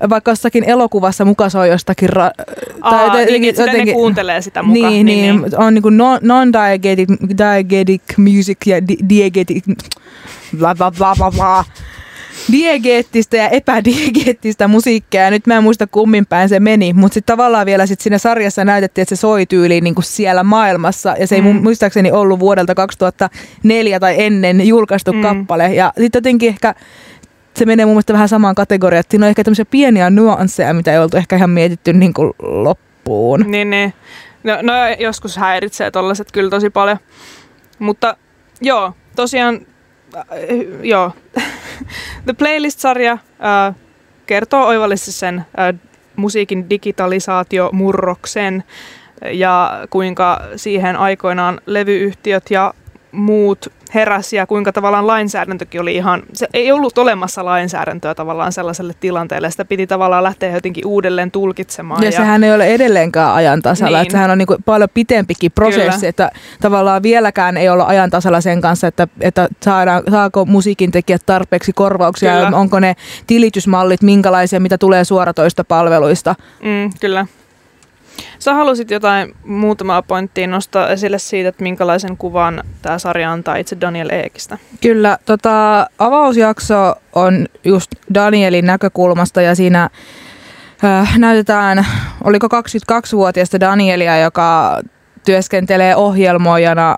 [0.10, 2.10] vaikka jossakin elokuvassa muka soi jostakin...
[2.10, 4.74] Ra- aa, tai jotenkin, niin, jotenkin, jotenkin, ne kuuntelee sitä muka.
[4.74, 5.58] Niin, niin, niin.
[5.58, 5.90] on niinku
[6.22, 8.76] non-diegetic diegetic music ja
[9.10, 9.64] diegetic...
[10.58, 11.64] Bla bla bla bla bla
[12.52, 15.22] diegeettistä ja epädiegeettistä musiikkia.
[15.22, 18.18] Ja nyt mä en muista kummin päin se meni, mutta sitten tavallaan vielä sit siinä
[18.18, 21.16] sarjassa näytettiin, että se soi tyyliin niin kuin siellä maailmassa.
[21.20, 21.48] Ja se ei mm.
[21.48, 25.22] muistaakseni ollut vuodelta 2004 tai ennen julkaistu mm.
[25.22, 25.74] kappale.
[25.74, 26.76] Ja sitten jotenkin ehkä
[27.56, 30.92] se menee mun mielestä vähän samaan kategoriaan, että siinä on ehkä tämmöisiä pieniä nuansseja, mitä
[30.94, 33.46] ei oltu ehkä ihan mietitty niin kuin loppuun.
[33.48, 33.94] Niin, niin.
[34.44, 36.98] No, no joskus häiritsee tollaset kyllä tosi paljon.
[37.80, 38.18] Mutta
[38.62, 39.60] joo, tosiaan,
[40.16, 40.24] äh,
[40.84, 41.12] joo,
[42.26, 43.20] The Playlist-sarja äh,
[44.26, 45.46] kertoo oivallisesti sen äh,
[46.16, 48.64] musiikin digitalisaatiomurroksen
[49.32, 52.74] ja kuinka siihen aikoinaan levyyhtiöt ja
[53.12, 58.94] muut heräsi ja kuinka tavallaan lainsäädäntökin oli ihan, se ei ollut olemassa lainsäädäntöä tavallaan sellaiselle
[59.00, 62.04] tilanteelle, sitä piti tavallaan lähteä jotenkin uudelleen tulkitsemaan.
[62.04, 64.02] Ja, ja sehän ei ole edelleenkään ajan tasalla, niin.
[64.02, 66.10] että sehän on niin kuin paljon pitempikin prosessi, Kyllä.
[66.10, 71.22] että tavallaan vieläkään ei olla ajan tasalla sen kanssa, että, että saadaan, saako musiikin tekijät
[71.26, 72.58] tarpeeksi korvauksia, Kyllä.
[72.58, 72.96] onko ne
[73.28, 76.36] tilitysmallit minkälaisia, mitä tulee suoratoista palveluista.
[76.64, 77.26] Mm, kyllä.
[78.40, 83.78] Sä halusit jotain muutamaa pointtia nostaa esille siitä, että minkälaisen kuvan tämä sarja antaa itse
[83.82, 84.58] Daniel Eekistä.
[84.82, 89.90] Kyllä, tota, avausjakso on just Danielin näkökulmasta ja siinä
[90.84, 91.86] äh, näytetään,
[92.24, 94.82] oliko 22-vuotiaista Danielia, joka
[95.26, 96.98] työskentelee ohjelmoijana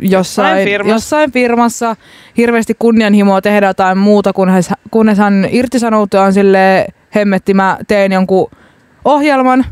[0.00, 0.94] jossain, firmassa.
[0.94, 1.96] jossain firmassa.
[2.36, 8.50] Hirveästi kunnianhimoa tehdä jotain muuta, kunnes, kunnes hän irtisanoutuaan sille hemmetti, mä teen jonkun
[9.04, 9.64] ohjelman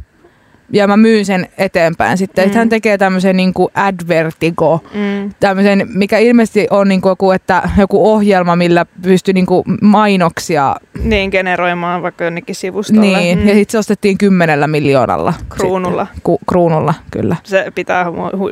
[0.72, 2.48] ja mä myyn sen eteenpäin sitten.
[2.48, 2.54] Mm.
[2.54, 5.30] hän tekee tämmöisen niin kuin advertigo, Mm.
[5.40, 10.76] tämmöisen, mikä ilmeisesti on niin kuin joku, että joku ohjelma, millä pystyy niin kuin mainoksia.
[11.02, 13.00] Niin, generoimaan vaikka jonnekin sivustolle.
[13.00, 13.48] Niin, Mm.
[13.48, 15.34] ja sitten se ostettiin kymmenellä miljoonalla.
[15.48, 16.06] Kruunulla.
[16.22, 17.36] Ku, kruunulla, kyllä.
[17.44, 18.06] Se pitää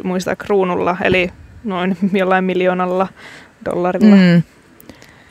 [0.04, 1.30] muistaa kruunulla, eli
[1.64, 3.08] noin jollain miljoonalla
[3.64, 4.16] dollarilla.
[4.16, 4.42] Mm.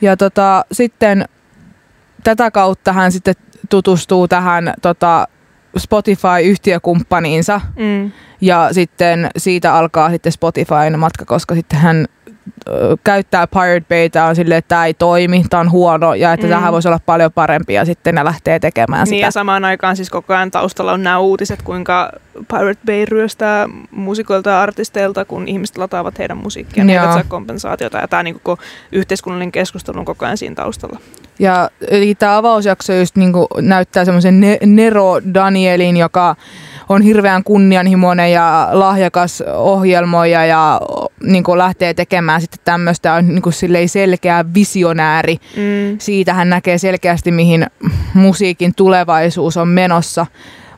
[0.00, 1.24] Ja tota, sitten
[2.24, 3.34] tätä kautta hän sitten
[3.70, 5.28] tutustuu tähän tota,
[5.78, 8.12] Spotify-yhtiökumppaniinsa Mm.
[8.40, 12.06] ja sitten siitä alkaa sitten Spotifyn matka, koska sitten hän
[13.04, 16.50] käyttää Pirate Baytä on silleen, että tämä ei toimi, tämä on huono ja että Mm.
[16.50, 19.26] tähän voisi olla paljon parempi ja sitten ne lähtee tekemään Niin sitä.
[19.26, 22.10] ja samaan aikaan siis koko ajan taustalla on nämä uutiset, kuinka
[22.48, 27.02] Pirate Bay ryöstää musikoilta ja artisteilta, kun ihmiset lataavat heidän musiikkia, ne Joo.
[27.02, 27.98] eivät saa kompensaatiota.
[27.98, 30.98] Ja tämä niin koko yhteiskunnallinen keskustelu on koko ajan siinä taustalla.
[31.38, 36.36] Ja eli tämä avausjakso just niinku näyttää semmoisen ne- Nero Danielin, joka
[36.88, 40.80] on hirveän kunnianhimoinen ja lahjakas ohjelmoija ja
[41.22, 45.36] niinku lähtee tekemään sitten tämmöistä, on niinku silleen selkeä visionääri.
[45.56, 45.98] Mm.
[45.98, 47.66] Siitä hän näkee selkeästi, mihin
[48.14, 50.26] musiikin tulevaisuus on menossa.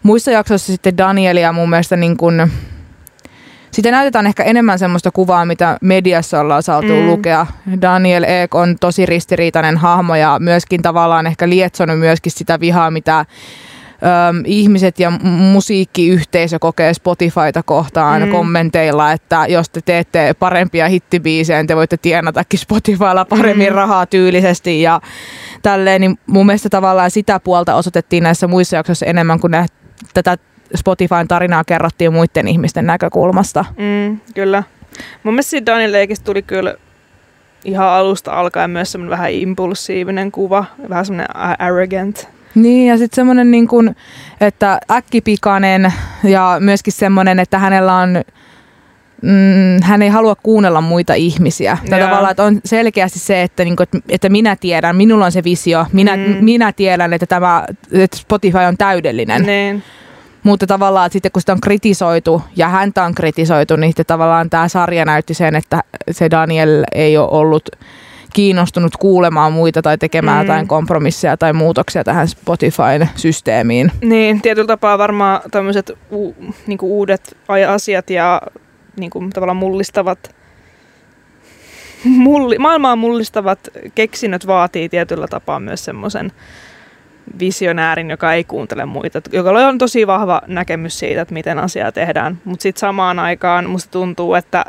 [0.03, 2.53] Muissa jaksoissa sitten Danielia mun mielestä niin kuin,
[3.71, 7.07] sitä näytetään ehkä enemmän semmoista kuvaa, mitä mediassa ollaan saatu mm.
[7.07, 7.47] lukea.
[7.83, 13.25] Daniel Ek on tosi ristiriitainen hahmo ja myöskin tavallaan ehkä lietsonut myöskin sitä vihaa, mitä
[14.03, 18.27] Öm, ihmiset ja musiikkiyhteisö kokee Spotifyta kohtaan Mm.
[18.29, 18.33] mm.
[18.33, 23.75] kommenteilla, että jos te teette parempia hittibiisejä, niin te voitte tienatakin Spotifylla paremmin Mm.
[23.75, 25.01] rahaa tyylisesti ja
[25.63, 29.67] tälleen, niin mun mielestä tavallaan sitä puolta osoitettiin näissä muissa jaksoissa enemmän kuin ne,
[30.15, 30.37] tätä
[30.75, 33.65] Spotifyn tarinaa kerrottiin muiden ihmisten näkökulmasta.
[33.79, 34.63] Mm, kyllä.
[35.23, 36.75] Mun mielestä siitä Daniel Leikistä tuli kyllä
[37.65, 42.29] ihan alusta alkaen myös semmoinen vähän impulsiivinen kuva, vähän semmoinen arrogant.
[42.57, 43.95] Niin, ja sitten semmoinen, niin kun,
[44.41, 45.93] että äkkipikainen
[46.25, 48.23] ja myöskin semmoinen, että hänellä on,
[49.23, 51.79] mm, hän ei halua kuunnella muita ihmisiä.
[51.91, 52.09] Tai Joo.
[52.09, 55.87] tavallaan, että on selkeästi se, että, niin kun, että minä tiedän, minulla on se visio,
[55.93, 56.23] minä, Mm.
[56.23, 56.45] mm.
[56.45, 59.43] minä tiedän, että tämä että Spotify on täydellinen.
[59.43, 59.83] Niin.
[60.43, 64.51] Mutta tavallaan, että sitten kun sitä on kritisoitu ja häntä on kritisoitu, niin sitten tavallaan
[64.51, 67.69] tämä sarja näytti sen, että se Daniel ei ole ollut
[68.37, 70.49] kiinnostunut kuulemaan muita tai tekemään Mm.
[70.49, 73.93] jotain kompromisseja tai muutoksia tähän Spotifyn systeemiin.
[74.01, 76.35] Niin, tietyllä tapaa varmaan tämmöiset u-
[76.67, 77.37] niinku uudet
[77.69, 78.43] asiat ja
[79.01, 80.35] niinku, tavallaan mullistavat,
[82.05, 83.59] mulli, maailmaa mullistavat
[83.95, 86.33] keksinnöt vaatii tietyllä tapaa myös semmoisen
[87.41, 92.39] visionäärin, joka ei kuuntele muita, joka on tosi vahva näkemys siitä, että miten asiaa tehdään.
[92.45, 94.65] Mutta sitten samaan aikaan musta tuntuu, että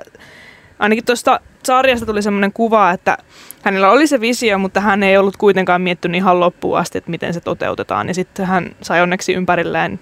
[0.80, 3.18] ainakin tuosta sarjasta tuli semmoinen kuva, että
[3.64, 7.34] hänellä oli se visio, mutta hän ei ollut kuitenkaan miettinyt ihan loppuun asti, että miten
[7.34, 8.08] se toteutetaan.
[8.08, 10.00] Ja sitten hän sai onneksi ympärilleen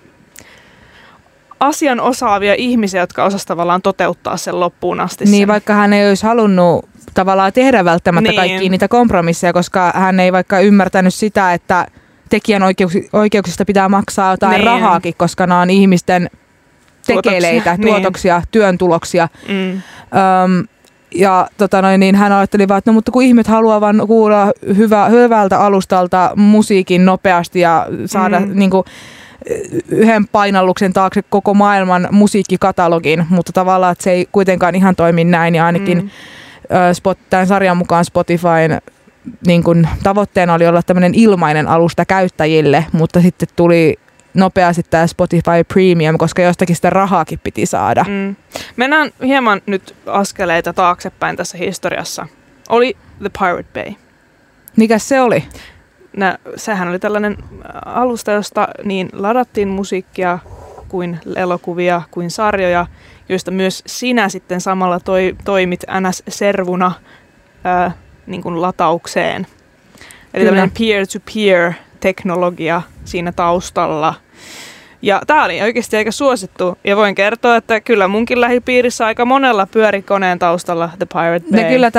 [1.60, 5.26] asian osaavia ihmisiä, jotka osasivat tavallaan toteuttaa sen loppuun asti.
[5.26, 5.48] Niin sen.
[5.48, 8.42] vaikka hän ei olisi halunnut tavallaan tehdä välttämättä Niin.
[8.42, 8.50] niin.
[8.52, 11.88] kaikkia niitä kompromisseja, koska hän ei vaikka ymmärtänyt sitä, että
[12.30, 14.58] tekijän oikeuks- oikeuksista pitää maksaa jotain Niin.
[14.60, 14.66] niin.
[14.82, 16.30] rahaakin, koska nämä on ihmisten
[17.08, 17.82] Tuotoksia, tekeleitä, niin.
[17.88, 19.28] tuotoksia, työn tuloksia.
[19.48, 19.82] Mm.
[20.16, 20.68] Öm,
[21.16, 24.52] ja tota noin, niin hän ajatteli vaan, että no mutta kun ihmiset haluaa vaan kuulla
[24.78, 28.52] hyvä, hyvältä alustalta musiikin nopeasti ja saada Mm.
[28.60, 28.84] niin kuin,
[29.90, 35.56] yhden painalluksen taakse koko maailman musiikkikatalogin, mutta tavallaan että se ei kuitenkaan ihan toimi näin
[35.56, 36.04] ja ainakin Mm.
[36.04, 36.94] mm.
[36.94, 38.82] Spot, tämän sarjan mukaan Spotifyn
[39.48, 43.96] niin kun, tavoitteena oli olla tämmöinen ilmainen alusta käyttäjille, mutta sitten tuli
[44.36, 48.06] nopeasti tämä Spotify Premium, koska jostakin sitä rahaakin piti saada.
[48.08, 48.36] Mm.
[48.76, 52.28] Mennään hieman nyt askeleita taaksepäin tässä historiassa.
[52.70, 53.94] Oli The Pirate Bay.
[54.78, 55.44] Mikäs se oli?
[56.18, 60.40] Nä, sehän oli tällainen äh, alusta, josta niin ladattiin musiikkia
[60.88, 62.88] kuin elokuvia kuin sarjoja,
[63.30, 66.92] joista myös sinä sitten samalla toi, toimit NS-servuna
[67.64, 67.92] ää,
[68.28, 69.48] niin kuin lataukseen.
[70.34, 70.46] Eli Kyllä.
[70.46, 74.14] tämmöinen peer-to-peer teknologia siinä taustalla.
[75.02, 76.78] Ja tää oli oikeasti aika suosittu.
[76.84, 81.62] Ja voin kertoa, että kyllä munkin lähipiirissä aika monella pyöri koneen taustalla The Pirate Bay.
[81.62, 81.92] Ja kyllä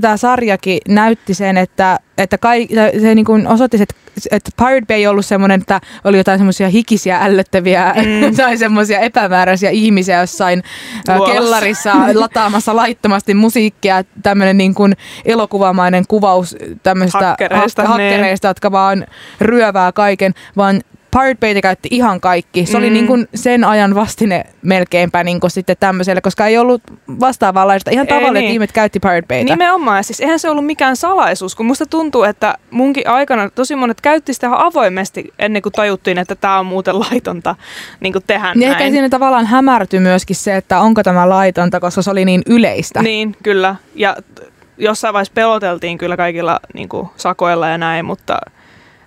[0.00, 2.68] tämä sarjakin näytti sen, että, että kai,
[3.00, 3.94] se niin kuin osoitti, että,
[4.30, 8.36] että Pirate Bay ei ollut semmoinen, että oli jotain semmoisia hikisiä, ällöttäviä mm.
[8.36, 10.62] tai semmoisia epämääräisiä ihmisiä jossain
[11.08, 11.34] Luolassa.
[11.34, 14.04] kellarissa lataamassa laittomasti musiikkia.
[14.22, 19.06] Tämmöinen niin kuin elokuvamainen kuvaus tämmöistä hakkereista, hak- hakkereista jotka vaan
[19.40, 20.80] ryövää kaiken, vaan
[21.14, 22.66] Pirate Bay käytti ihan kaikki.
[22.66, 22.78] Se mm.
[22.78, 26.82] oli niin kuin sen ajan vastine melkeinpä niin kuin sitten tämmöiselle, koska ei ollut
[27.20, 27.90] vastaavanlaista.
[27.90, 28.52] Ihan tavallinen niin.
[28.52, 29.52] ihmiset käytti Pirate Baytä.
[29.52, 30.04] Nimenomaan.
[30.04, 34.34] Siis eihän se ollut mikään salaisuus, kun musta tuntuu, että munkin aikana tosi monet käytti
[34.34, 37.56] sitä avoimesti ennen kuin tajuttiin, että tämä on muuten laitonta
[38.00, 38.82] niin kuin tehdä niin näin.
[38.82, 43.02] Ehkä siinä tavallaan hämärtyi myöskin se, että onko tämä laitonta, koska se oli niin yleistä.
[43.02, 43.76] Niin, kyllä.
[43.94, 44.16] Ja
[44.78, 48.38] jossain vaiheessa peloteltiin kyllä kaikilla niin kuin, sakoilla ja näin, mutta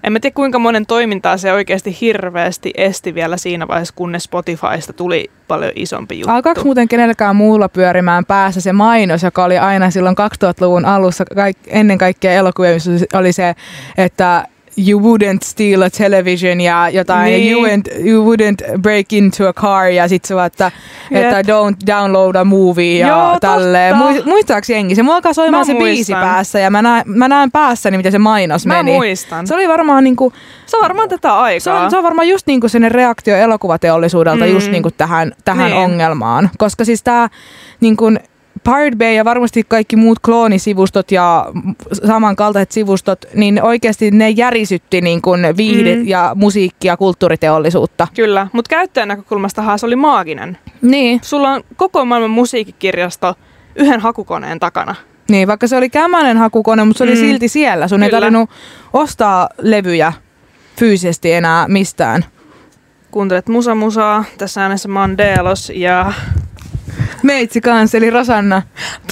[0.03, 4.93] en mä tiedä kuinka monen toimintaa se oikeasti hirveästi esti vielä siinä vaiheessa, kunnes Spotifysta
[4.93, 6.33] tuli paljon isompi juttu.
[6.33, 11.25] Alkaako muuten kenelläkään muulla pyörimään päässä se mainos, joka oli aina silloin 2000-luvun alussa
[11.67, 12.71] ennen kaikkea elokuvia,
[13.13, 13.55] oli se,
[13.97, 17.51] että you wouldn't steal a television ja jotain, niin.
[17.51, 20.71] you, wouldn't, you wouldn't break into a car ja sit se että,
[21.11, 23.95] että don't download a movie ja Joo, tälleen.
[24.25, 24.95] Muistaaks jengi?
[24.95, 28.19] Se mulla alkaa soimaan se biisi päässä ja mä näen, mä näen päässäni, miten se
[28.19, 28.91] mainos mä meni.
[28.91, 29.47] muistan.
[29.47, 30.33] Se oli varmaan niinku...
[30.65, 31.59] Se on varmaan tätä aikaa.
[31.59, 34.51] Se on, se on varmaan just niinku sellainen reaktio elokuvateollisuudelta mm.
[34.51, 35.83] just niinku tähän, tähän niin.
[35.83, 36.49] ongelmaan.
[36.57, 37.29] Koska siis tää
[37.79, 38.19] niin kuin,
[38.63, 41.45] Pirate Bay ja varmasti kaikki muut kloonisivustot ja
[42.07, 46.07] samankaltaiset sivustot, niin oikeasti ne järisytti niin kuin viihde- mm.
[46.07, 48.07] ja musiikki- ja kulttuuriteollisuutta.
[48.15, 50.57] Kyllä, mutta käyttäjän näkökulmasta se oli maaginen.
[50.81, 51.19] Niin.
[51.23, 53.35] Sulla on koko maailman musiikkikirjasto
[53.75, 54.95] yhden hakukoneen takana.
[55.29, 57.19] Niin, vaikka se oli kämänen hakukone, mutta se oli mm.
[57.19, 57.87] silti siellä.
[57.87, 58.05] Sun Kyllä.
[58.05, 58.49] ei tarvinnut
[58.93, 60.13] ostaa levyjä
[60.79, 62.25] fyysisesti enää mistään.
[63.11, 66.13] Kuuntelet Musa Musaa, tässä äänessä Mandelos ja
[67.23, 68.61] meitsi kanssa, eli Rosanna.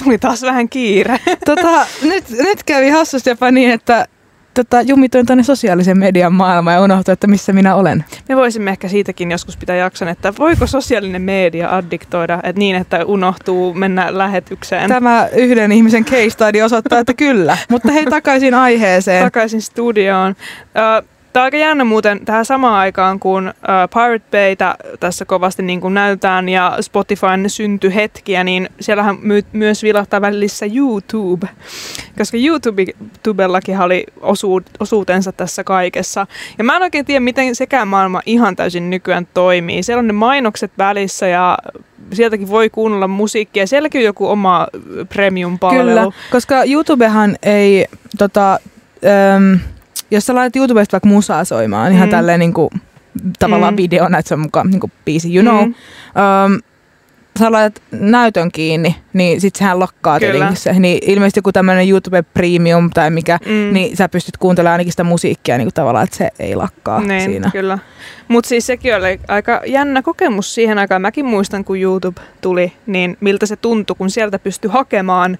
[0.04, 1.18] Tuli taas vähän kiire.
[1.44, 4.06] Tota, nyt, nyt kävi hassusti jopa niin, että
[4.54, 8.04] tota, jumitoin tänne sosiaalisen median maailmaan ja unohtui, että missä minä olen.
[8.28, 13.04] Me voisimme ehkä siitäkin joskus pitää jakson, että voiko sosiaalinen media addiktoida että niin, että
[13.04, 14.88] unohtuu mennä lähetykseen.
[14.88, 17.58] Tämä yhden ihmisen case study osoittaa, että kyllä.
[17.68, 19.24] Mutta hei takaisin aiheeseen.
[19.24, 20.30] Takaisin studioon.
[20.30, 23.54] Uh, Tämä on aika jännä muuten tähän samaan aikaan, kun
[23.94, 30.20] Pirate Baytä tässä kovasti niin kuin näytetään ja Spotifyn syntyhetkiä, niin siellähän my- myös vilahtaa
[30.20, 31.48] välissä YouTube,
[32.18, 36.26] koska YouTubellakin oli osu- osuutensa tässä kaikessa.
[36.58, 39.82] Ja mä en oikein tiedä, miten sekään maailma ihan täysin nykyään toimii.
[39.82, 41.58] Siellä on ne mainokset välissä ja
[42.12, 43.66] sieltäkin voi kuunnella musiikkia.
[43.66, 44.66] Sielläkin on joku oma
[45.08, 45.88] premium-palvelu.
[45.88, 47.86] Kyllä, koska YouTubehan ei
[48.18, 48.60] tota,
[50.10, 51.96] jos sä laitat YouTubesta vaikka musaa soimaan, mm.
[51.96, 52.70] ihan tälleen niin kuin,
[53.38, 53.76] tavallaan mm.
[53.76, 55.64] videona, että se on mukaan niin kuin biisi, you know.
[55.64, 55.74] Mm.
[56.54, 56.60] Um,
[57.38, 60.72] sä laitat näytön kiinni, niin sit sehän lokkaa tietenkin se.
[60.72, 63.72] Niin ilmeisesti joku tämmöinen YouTube Premium tai mikä, mm.
[63.72, 67.22] niin sä pystyt kuuntelemaan ainakin sitä musiikkia niin kuin tavallaan, että se ei lakkaa niin,
[67.22, 67.50] siinä.
[67.50, 67.78] kyllä.
[68.28, 71.02] Mutta siis sekin oli aika jännä kokemus siihen aikaan.
[71.02, 75.38] Mäkin muistan, kun YouTube tuli, niin miltä se tuntui, kun sieltä pystyi hakemaan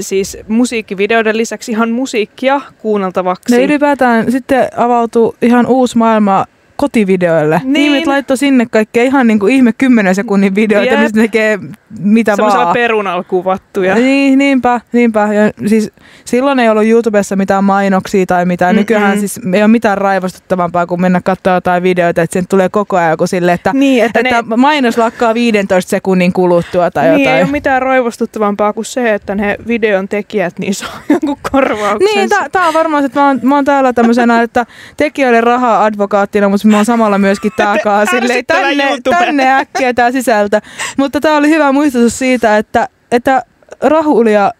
[0.00, 3.56] siis musiikkivideoiden lisäksi ihan musiikkia kuunneltavaksi.
[3.56, 6.44] Ne ylipäätään sitten avautuu ihan uusi maailma
[6.82, 7.60] kotivideoille.
[7.64, 7.76] Niin.
[7.76, 11.58] Ihmiset laittoi sinne kaikkea ihan niin kuin ihme 10 sekunnin videoita, mistä tekee
[11.98, 12.72] mitä vaan.
[12.72, 13.94] perunalla kuvattuja.
[13.94, 15.28] Niin, niinpä, niinpä.
[15.34, 15.92] Ja siis
[16.24, 18.74] silloin ei ollut YouTubessa mitään mainoksia tai mitään.
[18.74, 18.80] Mm-mm.
[18.80, 22.96] Nykyään siis ei ole mitään raivostuttavampaa kuin mennä katsoa jotain videoita, että sen tulee koko
[22.96, 24.56] ajan joku sille, että, niin, että, että ne...
[24.56, 27.36] mainos lakkaa 15 sekunnin kuluttua tai niin, jotain.
[27.36, 32.14] ei ole mitään raivostuttavampaa kuin se, että ne videon tekijät niin saa jonkun korvauksen.
[32.14, 34.66] Niin, tämä on varmaan, että mä oon, mä oon täällä tämmöisenä, että
[34.96, 40.60] tekijöille rahaa advokaattina, mutta mä oon samalla myöskin taakaa silleen, tänne, tänne äkkiä tämä sisältö.
[40.96, 43.42] Mutta tämä oli hyvä muistutus siitä, että, että
[43.80, 44.52] rahulia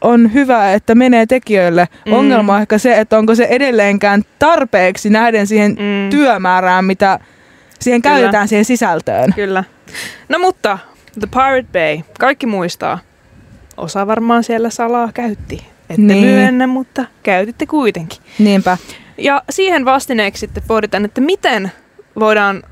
[0.00, 1.88] on hyvä, että menee tekijöille.
[2.06, 2.12] Mm.
[2.12, 6.10] Ongelma on ehkä se, että onko se edelleenkään tarpeeksi nähden siihen mm.
[6.10, 7.18] työmäärään, mitä
[7.80, 8.16] siihen Kyllä.
[8.16, 9.32] käytetään siihen sisältöön.
[9.34, 9.64] Kyllä.
[10.28, 10.78] No mutta
[11.20, 12.98] The Pirate Bay, kaikki muistaa.
[13.76, 15.66] Osa varmaan siellä salaa käytti.
[15.90, 16.24] Ette niin.
[16.24, 18.18] myönnä, mutta käytitte kuitenkin.
[18.38, 18.78] Niinpä.
[19.18, 21.72] Ja siihen vastineeksi sitten pohditaan, että miten
[22.20, 22.70] voidaan ö,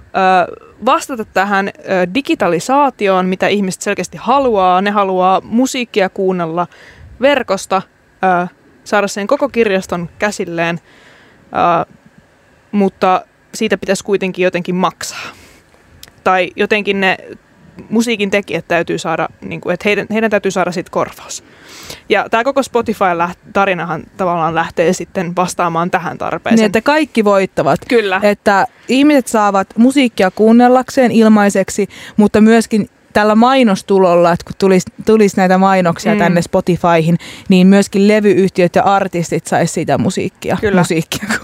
[0.86, 1.72] vastata tähän ö,
[2.14, 4.82] digitalisaatioon, mitä ihmiset selkeästi haluaa.
[4.82, 6.66] Ne haluaa musiikkia kuunnella
[7.20, 7.82] verkosta,
[8.42, 8.46] ö,
[8.84, 10.80] saada sen koko kirjaston käsilleen,
[11.86, 11.94] ö,
[12.72, 15.30] mutta siitä pitäisi kuitenkin jotenkin maksaa.
[16.24, 17.16] Tai jotenkin ne
[17.90, 21.44] musiikin tekijät täytyy saada, niin kuin, että heidän, heidän täytyy saada siitä korvaus.
[22.08, 26.56] Ja tämä koko Spotify-tarinahan tavallaan lähtee sitten vastaamaan tähän tarpeeseen.
[26.56, 27.80] Niin, että kaikki voittavat.
[27.88, 28.20] Kyllä.
[28.22, 35.58] Että ihmiset saavat musiikkia kuunnellakseen ilmaiseksi, mutta myöskin tällä mainostulolla, että kun tulisi, tulisi näitä
[35.58, 36.18] mainoksia mm.
[36.18, 37.18] tänne Spotifyhin,
[37.48, 40.56] niin myöskin levyyhtiöt ja artistit saisi siitä musiikkia.
[40.60, 40.80] Kyllä.
[40.80, 41.28] musiikkia.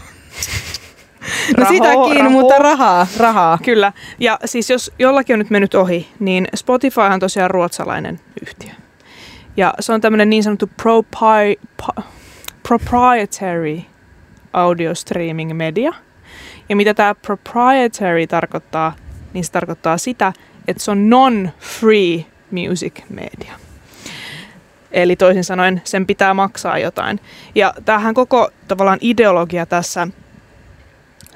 [1.57, 2.31] no Raho, sitäkin, raho.
[2.31, 3.59] mutta rahaa, rahaa.
[3.65, 3.93] Kyllä.
[4.19, 8.80] Ja siis jos jollakin on nyt mennyt ohi, niin Spotify on tosiaan ruotsalainen yhtiö.
[9.57, 12.03] Ja se on tämmöinen niin sanottu propi- pa-
[12.63, 13.81] proprietary
[14.53, 15.93] audio streaming media.
[16.69, 18.97] Ja mitä tämä proprietary tarkoittaa,
[19.33, 20.33] niin se tarkoittaa sitä,
[20.69, 23.53] että se on non-free music media.
[24.93, 27.21] Eli toisin sanoen sen pitää maksaa jotain.
[27.55, 30.09] Ja tämähän koko tavallaan ideologia tässä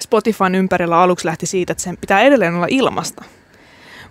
[0.00, 3.24] Spotifyn ympärillä aluksi lähti siitä, että sen pitää edelleen olla ilmasta.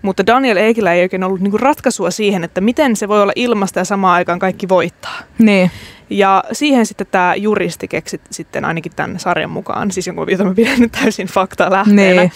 [0.04, 3.80] Mutta Daniel Eikillä ei oikein ollut niinku ratkaisua siihen, että miten se voi olla ilmasta
[3.80, 5.20] ja samaan aikaan kaikki voittaa.
[5.40, 5.72] Niin.
[6.10, 10.54] Ja siihen sitten tämä juristi keksi sitten ainakin tämän sarjan mukaan, siis jonkun, jota mä
[10.54, 12.32] pidän nyt täysin faktaa lähteenä, Niin.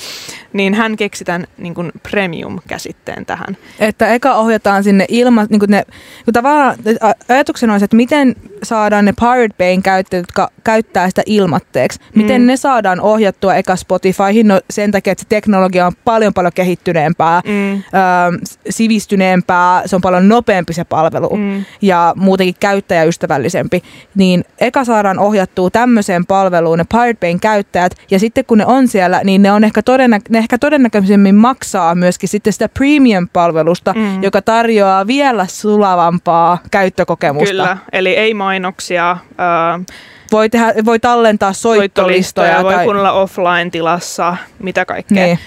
[0.53, 3.57] niin hän keksi tämän niin kuin premium-käsitteen tähän.
[3.80, 5.84] Että eka ohjataan sinne ilma, niin kuin ne,
[6.26, 6.76] kun tavallaan
[7.30, 12.41] ajatuksena on se, että miten saadaan ne Pirate Bayn käyttäjät, jotka käyttää sitä ilmatteeksi, miten
[12.41, 12.47] Mm.
[12.47, 17.41] ne saadaan ohjattua eka Spotifyhin, no sen takia, että se teknologia on paljon paljon kehittyneempää,
[17.45, 17.74] Mm.
[17.74, 17.82] öö,
[18.49, 21.65] s- sivistyneempää, se on paljon nopeampi se palvelu Mm.
[21.82, 23.57] ja muutenkin käyttäjäystävällisempi,
[24.16, 28.88] niin eka saadaan ohjattua tämmöiseen palveluun ne Pirate Bayn käyttäjät, ja sitten kun ne on
[28.88, 34.24] siellä, niin ne, on ehkä, todennä, ne ehkä todennäköisemmin maksaa myöskin sitten sitä premium-palvelusta, Mm.
[34.24, 37.49] joka tarjoaa vielä sulavampaa käyttökokemusta.
[37.49, 39.80] Kyllä, eli ei mainoksia, ää,
[40.32, 42.47] Voi, tehdä, voi tallentaa soittolistoja.
[42.47, 45.26] soittolistoja, voi tai, kuunnella offline-tilassa, mitä kaikkea.
[45.26, 45.39] niin.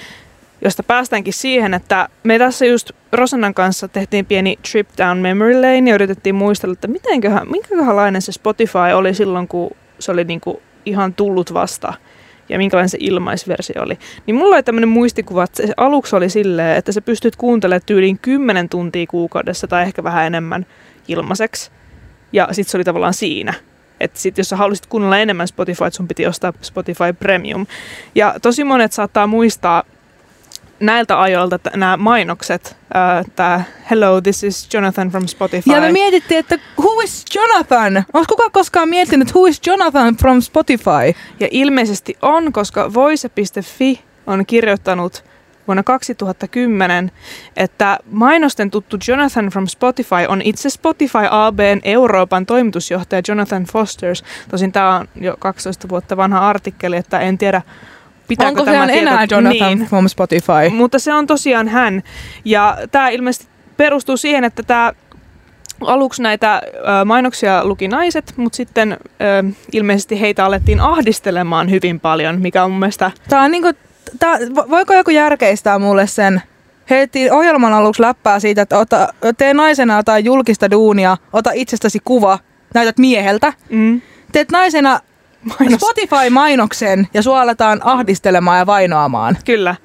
[0.65, 5.91] Josta päästäänkin siihen, että me tässä just Rosannan kanssa tehtiin pieni trip down memory lane
[5.91, 11.15] ja yritettiin muistella, että mitenköhän, minkälainen se Spotify oli silloin, kun se oli niinku ihan
[11.15, 11.95] tullut vasta
[12.49, 13.99] ja minkälainen se ilmaisversio oli.
[14.27, 18.19] Niin mulla oli tämmöinen muistikuva, että se aluksi oli silleen, että sä pystyt kuuntelemaan tyyliin
[18.19, 20.67] 10 tuntia kuukaudessa tai ehkä vähän enemmän
[21.09, 21.71] ilmaiseksi.
[22.33, 23.55] Ja sit se oli tavallaan siinä.
[24.01, 27.67] Että sit jos sä halusit kuunnella enemmän Spotify, sun piti ostaa Spotify Premium.
[28.15, 29.85] Ja tosi monet saattaa muistaa
[30.81, 32.77] näiltä ajoilta t- nämä mainokset.
[33.37, 35.71] Tämä Hello, this is Jonathan from Spotify.
[35.71, 37.97] Ja me mietittiin, että who is Jonathan?
[38.13, 41.15] Onko kukaan koskaan miettinyt, who is Jonathan from Spotify?
[41.41, 45.25] ja ilmeisesti on, koska voise.fi on kirjoittanut
[45.67, 47.11] vuonna 2010,
[47.57, 54.25] että mainosten tuttu Jonathan from Spotify on itse Spotify ABn Euroopan toimitusjohtaja Jonathan Fosters.
[54.49, 57.63] Tosin tämä on jo 12 vuotta vanha artikkeli, että en tiedä,
[58.31, 59.89] pitääkö Onko tämä se enää tieto- Jonathan Niin.
[59.89, 60.69] from Spotify?
[60.71, 62.03] Mutta se on tosiaan hän.
[62.45, 64.93] Ja tämä ilmeisesti perustuu siihen, että tämä
[65.81, 72.41] aluksi näitä ö, mainoksia luki naiset, mutta sitten ö, ilmeisesti heitä alettiin ahdistelemaan hyvin paljon,
[72.41, 73.11] mikä on mun mielestä...
[73.29, 73.69] Tää on niinku,
[74.19, 76.43] tää, vo- voiko joku järkeistää mulle sen?
[76.91, 79.09] Heitettiin ohjelman aluksi läppää siitä, että ota,
[79.39, 82.39] tee naisena jotain julkista duunia, ota itsestäsi kuva,
[82.75, 83.53] näytät mieheltä.
[83.71, 84.01] Mm,
[84.33, 85.01] Teet naisena
[85.45, 85.81] mainos.
[85.81, 89.37] Spotify-mainoksen ja sua aletaan ahdistelemaan ja vainoamaan.
[89.45, 89.77] Kyllä.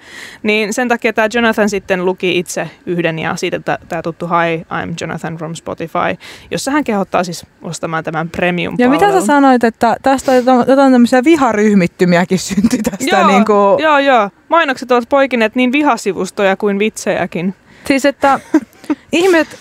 [0.44, 4.94] Niin sen takia tämä Jonathan sitten luki itse yhden ja siitä tämä tuttu Hi, I'm
[5.02, 9.96] Jonathan from Spotify, jossa hän kehottaa siis ostamaan tämän premium Ja mitä sä sanoit, että
[10.02, 13.54] tästä jotain jotain tämmöisiä viharyhmittymiäkin syntyi tästä Joo, niinku...
[13.82, 14.30] joo, joo.
[14.50, 17.56] Mainokset ovat poikineet niin vihasivustoja kuin vitsejäkin.
[17.88, 18.40] Siis että
[19.12, 19.60] ihmiset,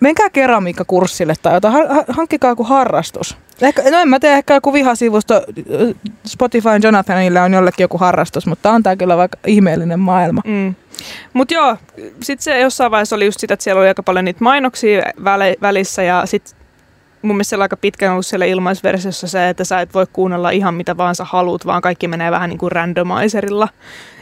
[0.00, 3.36] menkää keramiikkakurssille tai jotain, ha- ha- hankkikaa joku harrastus.
[3.62, 5.42] Ehkä, no en mä tiedä, ehkä joku vihasivusto äh,
[6.26, 10.42] Spotify Jonathanille on jollekin joku harrastus, mutta on tää kyllä vaikka ihmeellinen maailma.
[10.44, 10.74] Mm.
[11.32, 14.44] Mutta joo, sitten se jossain vaiheessa oli just sitä, että siellä oli aika paljon niitä
[14.44, 16.58] mainoksia väle- välissä ja sitten
[17.22, 20.74] mun mielestä siellä aika pitkään ollut siellä ilmaisversiossa se, että sä et voi kuunnella ihan
[20.74, 23.68] mitä vaan sä haluat, vaan kaikki menee vähän niin kuin randomizerilla.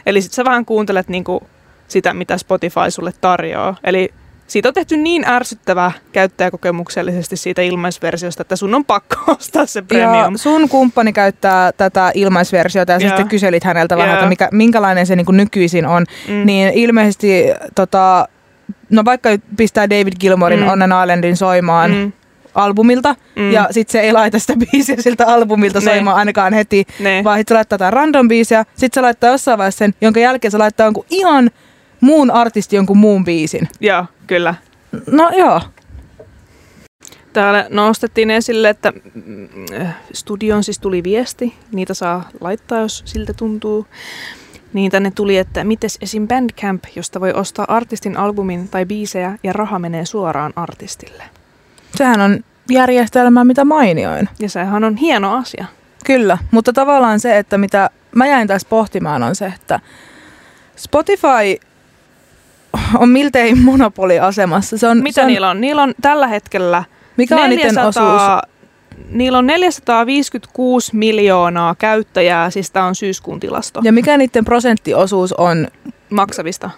[0.05, 1.39] Eli sitten sä vähän kuuntelet niin kuin
[1.87, 3.75] sitä, mitä Spotify sulle tarjoaa.
[3.83, 4.13] Eli
[4.47, 10.31] siitä on tehty niin ärsyttävää käyttäjäkokemuksellisesti siitä ilmaisversiosta, että sun on pakko ostaa se premium.
[10.33, 13.07] Ja sun kumppani käyttää tätä ilmaisversiota ja Joo.
[13.09, 14.15] sitten kyselit häneltä vähän, Joo.
[14.17, 16.05] että mikä, minkälainen se niin kuin nykyisin on.
[16.27, 16.45] Mm.
[16.45, 17.43] Niin ilmeisesti,
[17.75, 18.27] tota,
[18.89, 20.65] no vaikka pistää David Gilmorin Mm.
[20.65, 20.71] mm.
[20.71, 22.11] Onnen Islandin soimaan mm.
[22.55, 23.51] Albumilta, mm.
[23.51, 25.85] ja sit se ei laita sitä biisiä siltä albumilta Ne.
[25.85, 27.21] soimaan ainakaan heti, Ne.
[27.23, 30.51] vaan sit se laittaa jotain random biisiä, sit se laittaa jossain vaiheessa sen, jonka jälkeen
[30.51, 31.51] se laittaa jonkun ihan
[32.01, 33.67] muun artisti jonkun muun biisin.
[33.79, 34.55] Joo, kyllä.
[35.11, 35.61] No joo.
[37.33, 39.47] Täällä nostettiin esille, että mm,
[40.13, 41.55] studion siis tuli viesti.
[41.71, 43.87] Niitä saa laittaa, jos siltä tuntuu.
[44.73, 46.27] Niin tänne tuli, että mites esim.
[46.27, 51.23] Bandcamp, josta voi ostaa artistin albumin tai biisejä ja raha menee suoraan artistille.
[51.95, 54.29] Sehän on järjestelmä mitä mainioin.
[54.39, 55.65] Ja sehän on hieno asia.
[56.05, 59.79] Kyllä, mutta tavallaan se, että mitä mä jäin tässä pohtimaan on se, että
[60.75, 61.67] Spotify
[62.97, 64.77] on miltei monopoliasemassa.
[64.77, 65.61] Se on, Mitä se on, niillä on?
[65.61, 66.83] Niillä on tällä hetkellä
[67.17, 68.21] Mikä on niiden 400 osuus?
[69.09, 75.67] Niillä on 456 miljoonaa käyttäjää, siis tämä on syyskuun tilasto Ja mikä niiden prosenttiosuus on,
[76.09, 76.69] maksavista.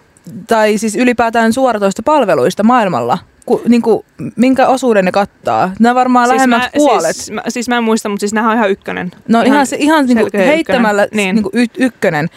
[0.47, 3.17] tai siis ylipäätään suoratoista palveluista maailmalla?
[3.45, 5.71] Ku, niin kuin, minkä osuuden ne kattaa?
[5.79, 7.15] Nämä varmaan lähemmät mä, puolet.
[7.15, 9.11] Siis mä, siis mä en muista, mutta siis nämä on ihan ykkönen.
[9.27, 11.23] No ihan, se, ihan niin kuin heittämällä ykkönen.
[11.25, 11.35] niin.
[11.35, 11.43] Niin.
[11.43, 12.27] Niin kuin y- ykkönen.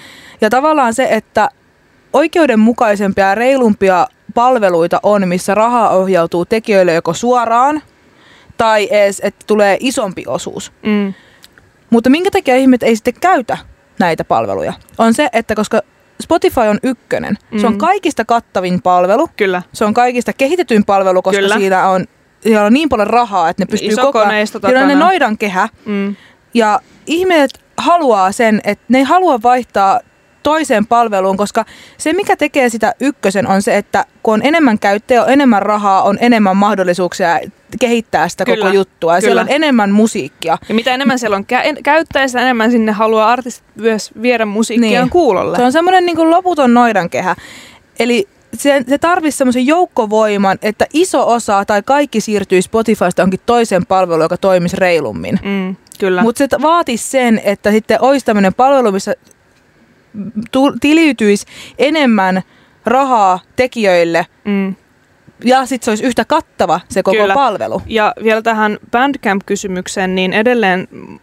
[0.41, 1.49] Ja tavallaan se, että
[2.13, 7.83] oikeudenmukaisempia ja reilumpia palveluita on, missä rahaa ohjautuu tekijöille joko suoraan
[8.57, 10.73] tai edes, että tulee isompi osuus.
[10.83, 11.15] Mm.
[11.91, 13.59] Mutta minkä takia ihmiset ei sitten käytä
[13.99, 14.73] näitä palveluja?
[14.99, 15.81] On se, että koska
[16.23, 17.59] Spotify on ykkönen, mm.
[17.59, 17.79] se on Mm.
[17.79, 19.63] kaikista kattavin palvelu, Kyllä.
[19.73, 21.55] se on kaikista kehitetyin palvelu, koska Kyllä.
[21.59, 22.05] siinä on,
[22.41, 24.47] siellä on niin paljon rahaa, että ne pystyy Iso koko ajan...
[24.47, 26.17] Siellä on ne noidan kehä, Mm.
[26.55, 30.01] ja ihmiset haluaa sen, että ne ei halua vaihtaa
[30.43, 31.65] toiseen palveluun, koska
[31.99, 36.03] se mikä tekee sitä ykkösen on se, että kun on enemmän käyttäjä, on enemmän rahaa,
[36.03, 37.41] on enemmän mahdollisuuksia
[37.81, 39.15] kehittää sitä Kyllä, koko juttua.
[39.15, 39.57] Ja siellä on kyllä.
[39.57, 40.59] enemmän musiikkia.
[40.69, 45.01] Ja mitä enemmän siellä on kä- käyttäjä, sitä enemmän sinne haluaa artistit myös viedä musiikkia
[45.01, 45.11] Niin.
[45.11, 45.57] kuulolle.
[45.57, 47.37] Se on semmoinen niin loputon noidankehä.
[47.99, 53.87] Eli se, se tarvitsisi semmoisen joukkovoiman, että iso osa tai kaikki siirtyisi Spotifysta johonkin toiseen
[53.87, 55.39] palveluun, joka toimisi reilummin.
[55.45, 56.23] Mm, kyllä.
[56.23, 59.15] Mutta se vaatisi sen, että sitten olisi tämmöinen palvelu, missä
[60.81, 61.47] tiliytyisi
[61.79, 62.43] enemmän
[62.87, 64.75] rahaa tekijöille mm.
[65.45, 67.35] ja sitten se olisi yhtä kattava se koko Kyllä.
[67.35, 67.83] palvelu.
[67.87, 71.19] Ja vielä tähän Bandcamp-kysymykseen, niin edelleen, mm,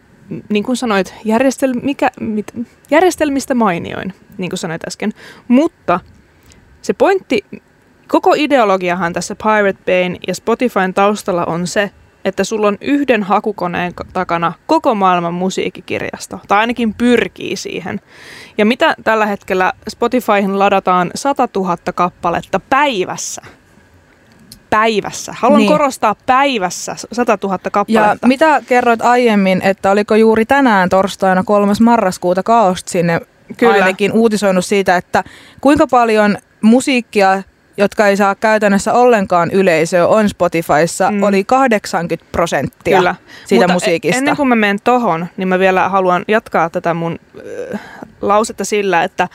[0.48, 2.52] niin kuin sanoit, järjestel, mikä, mit,
[2.90, 5.12] järjestelmistä mainioin, niin kuin sanoit äsken.
[5.48, 6.00] Mutta
[6.82, 7.44] se pointti,
[8.08, 11.90] koko ideologiahan tässä Pirate Bayn ja Spotifyn taustalla on se,
[12.24, 18.00] että sulla on yhden hakukoneen takana koko maailman musiikkikirjasto, tai ainakin pyrkii siihen.
[18.58, 23.42] Ja mitä tällä hetkellä Spotifyhin ladataan 100 000 kappaletta päivässä.
[24.70, 25.34] Päivässä.
[25.38, 25.72] Haluan Niin.
[25.72, 28.26] korostaa päivässä 100 000 Ja kappaletta.
[28.26, 31.72] mitä kerroit aiemmin, että oliko juuri tänään torstaina 3.
[31.80, 33.20] marraskuuta Kaost sinne
[33.56, 33.74] Kyllä.
[33.74, 35.24] ainakin uutisoinut siitä, että
[35.60, 37.42] kuinka paljon musiikkia,
[37.78, 41.22] jotka ei saa käytännössä ollenkaan yleisöä, on Spotifyssa, mm.
[41.22, 43.14] Oli 80 prosenttia Kyllä.
[43.46, 44.18] siitä Mutta e- musiikista.
[44.18, 47.18] Ennen kuin mä menen tohon, niin mä vielä haluan jatkaa tätä mun
[47.72, 47.80] äh,
[48.20, 49.28] lausetta sillä, että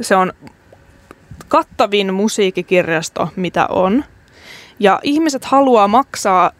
[0.00, 0.32] se on
[1.48, 4.04] kattavin musiikkikirjasto, mitä on.
[4.80, 6.50] Ja ihmiset haluaa maksaa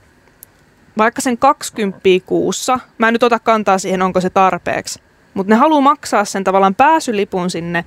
[0.98, 2.80] vaikka sen 20 kuussa.
[2.98, 5.00] Mä en nyt ota kantaa siihen, onko se tarpeeksi.
[5.34, 7.84] Mutta ne haluaa maksaa sen tavallaan pääsylipun sinne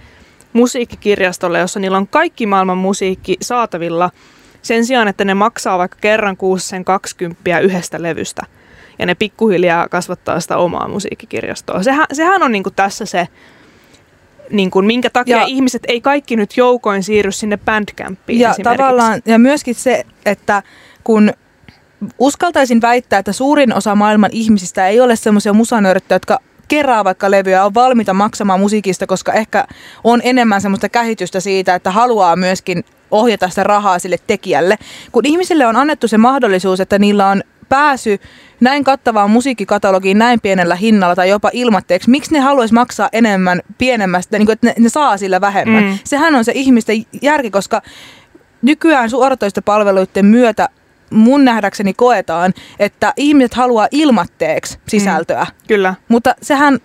[0.53, 4.11] musiikkikirjastolle, jossa niillä on kaikki maailman musiikki saatavilla
[4.61, 8.41] sen sijaan, että ne maksaa vaikka kerran kuussa sen 20 yhdestä levystä.
[8.99, 11.83] Ja ne pikkuhiljaa kasvattaa sitä omaa musiikkikirjastoa.
[11.83, 13.27] Sehän, sehän on niinku tässä se,
[14.49, 19.39] niinku, minkä takia Ja- ihmiset ei kaikki nyt joukoin siirry sinne Bandcampiin Ja tavallaan, ja
[19.39, 20.63] myöskin se, että
[21.03, 21.33] kun
[22.19, 26.39] uskaltaisin väittää, että suurin osa maailman ihmisistä ei ole semmoisia musanörttejä, jotka
[26.71, 29.67] kerää vaikka levyä ja on valmiita maksamaan musiikista, koska ehkä
[30.03, 34.77] on enemmän semmoista käsitystä siitä, että haluaa myöskin ohjata sitä rahaa sille tekijälle.
[35.11, 38.19] Kun ihmisille on annettu se mahdollisuus, että niillä on pääsy
[38.59, 44.37] näin kattavaan musiikkikatalogiin näin pienellä hinnalla tai jopa ilmatteeksi, miksi ne haluaisi maksaa enemmän pienemmästä,
[44.37, 45.83] niin kuin, että ne, ne saa sillä vähemmän.
[45.83, 45.97] Mm.
[46.03, 47.81] Sehän on se ihmisten järki, koska
[48.61, 50.69] nykyään suoratoista palveluiden myötä
[51.11, 55.43] mun nähdäkseni koetaan, että ihmiset haluaa ilmatteeksi sisältöä.
[55.43, 55.67] Mm.
[55.67, 55.95] Kyllä.
[56.07, 56.79] Mutta sehän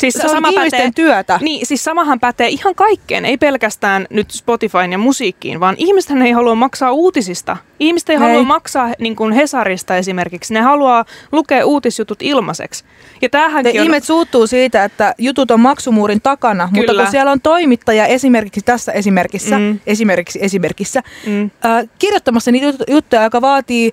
[0.00, 1.38] Siis se on ihmisten työtä.
[1.42, 6.32] Niin, siis samahan pätee ihan kaikkeen, ei pelkästään nyt Spotifyn ja musiikkiin, vaan ihmisethän ei
[6.32, 7.56] halua maksaa uutisista.
[7.80, 8.20] Ihmiset ei, Ei.
[8.20, 12.84] halua maksaa niin kuin Hesarista esimerkiksi, ne haluaa lukea uutisjutut ilmaiseksi.
[13.22, 13.84] Ja tämähänkin on...
[13.84, 17.02] ihmiset suuttuu siitä, että jutut on maksumuurin takana, mutta Kyllä.
[17.02, 19.78] kun siellä on toimittaja esimerkiksi tässä esimerkissä, mm.
[19.86, 21.50] Esimerkiksi esimerkissä, Mm.
[21.64, 23.92] äh, kirjoittamassa niitä jut- juttuja, joka vaatii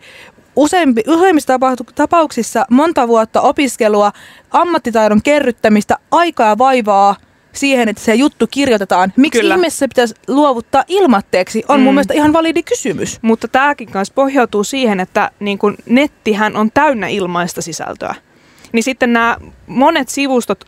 [0.57, 4.11] useampi, useimmissa tapau- tapauksissa monta vuotta opiskelua,
[4.51, 7.15] ammattitaidon kerryttämistä, aikaa ja vaivaa
[7.53, 9.13] siihen, että se juttu kirjoitetaan.
[9.17, 9.55] Miksi Kyllä.
[9.55, 11.83] ihmeessä se pitäisi luovuttaa ilmatteeksi, on mm.
[11.83, 13.19] mun mielestä ihan validi kysymys.
[13.21, 18.15] Mutta tämäkin kanssa pohjautuu siihen, että niin kun nettihän on täynnä ilmaista sisältöä.
[18.71, 19.37] Niin sitten nämä
[19.67, 20.65] monet sivustot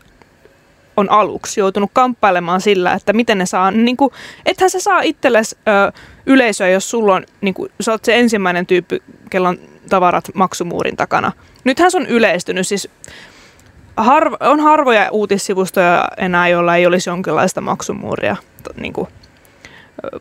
[0.96, 4.12] on aluksi joutunut kamppailemaan sillä, että miten ne saa, niin kuin,
[4.46, 5.92] ethän sä saa itsellesi ö,
[6.26, 9.58] yleisöä, jos sulla on, niin kuin, sä oot se ensimmäinen tyyppi, kello on
[9.90, 11.32] tavarat maksumuurin takana.
[11.64, 12.88] Nythän se on yleistynyt, siis
[13.96, 18.36] harv, on harvoja uutissivustoja enää, joilla ei olisi jonkinlaista maksumuuria.
[18.80, 19.08] Niin kuin,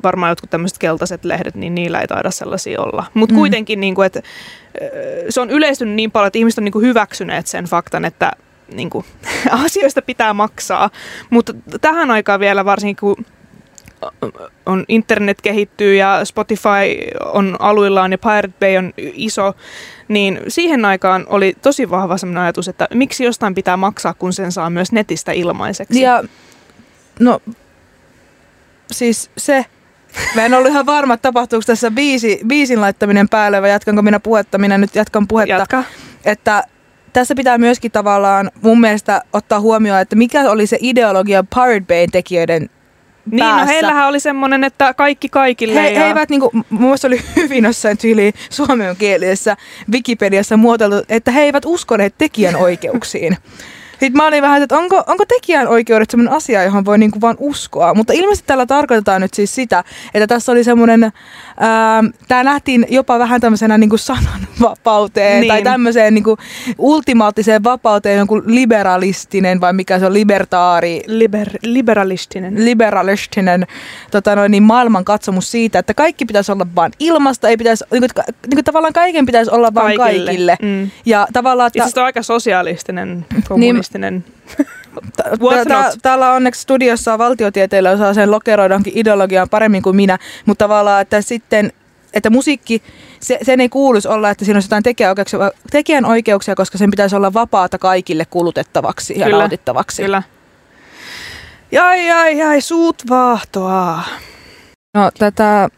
[0.03, 3.05] varmaan jotkut tämmöiset keltaiset lehdet, niin niillä ei taida sellaisia olla.
[3.13, 3.39] Mutta Mm.
[3.39, 4.21] kuitenkin, niin kuin, että
[5.29, 8.31] se on yleistynyt niin paljon, että ihmiset on niin kuin hyväksyneet sen faktan, että
[8.73, 9.05] niin kuin,
[9.65, 10.89] asioista pitää maksaa.
[11.29, 13.25] Mutta tähän aikaan vielä varsinkin, kun
[14.65, 19.53] on internet kehittyy ja Spotify on aluillaan ja Pirate Bay on iso,
[20.07, 24.51] niin siihen aikaan oli tosi vahva sellainen ajatus, että miksi jostain pitää maksaa, kun sen
[24.51, 26.01] saa myös netistä ilmaiseksi.
[26.01, 26.23] Ja
[27.19, 27.41] no,
[28.91, 29.65] siis se,
[30.35, 34.19] mä en ollut ihan varma, että tapahtuuko tässä biisi, biisin laittaminen päälle vai jatkanko minä
[34.19, 35.53] puhetta, minä nyt jatkan puhetta.
[35.53, 35.83] Jatka.
[36.25, 36.63] Että
[37.13, 42.11] tässä pitää myöskin tavallaan mun mielestä ottaa huomioon, että mikä oli se ideologia Pirate Bayn
[42.11, 42.69] tekijöiden
[43.31, 43.65] Niin, no päässä.
[43.65, 45.81] heillähän oli semmoinen, että kaikki kaikille.
[45.81, 45.99] He, ja...
[45.99, 49.57] he eivät niinku, mun mielestä oli hyvin jossain tyyliin suomenkielisessä
[49.91, 53.37] Wikipediassa muotoiltu, että he eivät uskoneet tekijänoikeuksiin.
[53.99, 57.93] Sitten mä olin vähän, että onko, onko tekijänoikeudet sellainen asia, johon voi niinku vaan uskoa.
[57.93, 59.83] Mutta ilmeisesti tällä tarkoitetaan nyt siis sitä,
[60.13, 61.11] että tässä oli semmoinen,
[62.27, 65.47] tämä nähtiin jopa vähän tämmöisenä niinku sananvapauteen niin.
[65.47, 65.63] tai Niin.
[65.63, 66.37] tämmöiseen niinku
[66.77, 72.65] ultimaattiseen vapauteen jonkun liberalistinen vai mikä se on, libertaari, Liber, liberalistinen.
[72.65, 73.67] liberalistinen
[74.11, 78.01] tota noin, niin maailman katsomus siitä, että kaikki pitäisi olla vain ilmasta, ei pitäisi, niin
[78.01, 80.25] kuin, niin kuin tavallaan kaiken pitäisi olla vain kaikille.
[80.25, 80.57] kaikille.
[80.61, 80.91] Mm.
[81.05, 83.88] Ja tavallaan, Itse että asiassa on aika sosialistinen, kommunistinen.
[85.39, 91.01] What's tää- täällä onneksi studiossa valtiotieteillä osaa sen lokeroidankin ideologiaan paremmin kuin minä, mutta tavallaan,
[91.01, 91.73] että sitten
[92.13, 92.83] että musiikki,
[93.19, 97.33] se, sen ei kuuluisi olla, että siinä olisi jotain tekijänoikeuksia, tekijänoikeuksia, koska sen pitäisi olla
[97.33, 100.01] vapaata kaikille kulutettavaksi ja Kyllä, nautittavaksi.
[100.01, 100.23] Kyllä.
[101.71, 104.03] Jai, jai, jai, suut vaahtoa.
[104.93, 105.69] No tätä,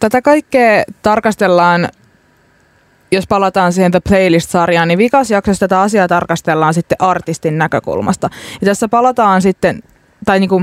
[0.00, 1.88] tätä kaikkea tarkastellaan,
[3.10, 8.30] jos palataan siihen The Playlist-sarjaan, niin vikas jaksossa tätä asiaa tarkastellaan sitten artistin näkökulmasta.
[8.60, 9.82] Ja tässä palataan sitten,
[10.24, 10.62] tai niinku,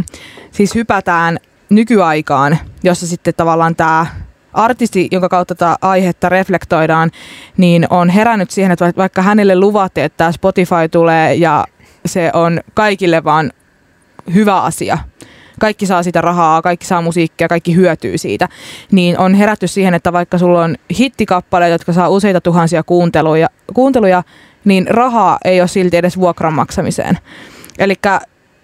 [0.51, 1.37] siis hypätään
[1.69, 4.05] nykyaikaan, jossa sitten tavallaan tämä
[4.53, 7.11] artisti, jonka kautta tätä aihetta reflektoidaan,
[7.57, 11.65] niin on herännyt siihen, että vaik- vaikka hänelle luvattiin, että tämä Spotify tulee ja
[12.05, 13.51] se on kaikille vaan
[14.33, 14.97] hyvä asia,
[15.59, 18.49] kaikki saa sitä rahaa, kaikki saa musiikkia, kaikki hyötyy siitä,
[18.91, 24.23] niin on herätty siihen, että vaikka sulla on hittikappaleita, jotka saa useita tuhansia kuunteluja, kuunteluja
[24.65, 27.17] niin rahaa ei ole silti edes vuokran maksamiseen.
[27.79, 27.95] Eli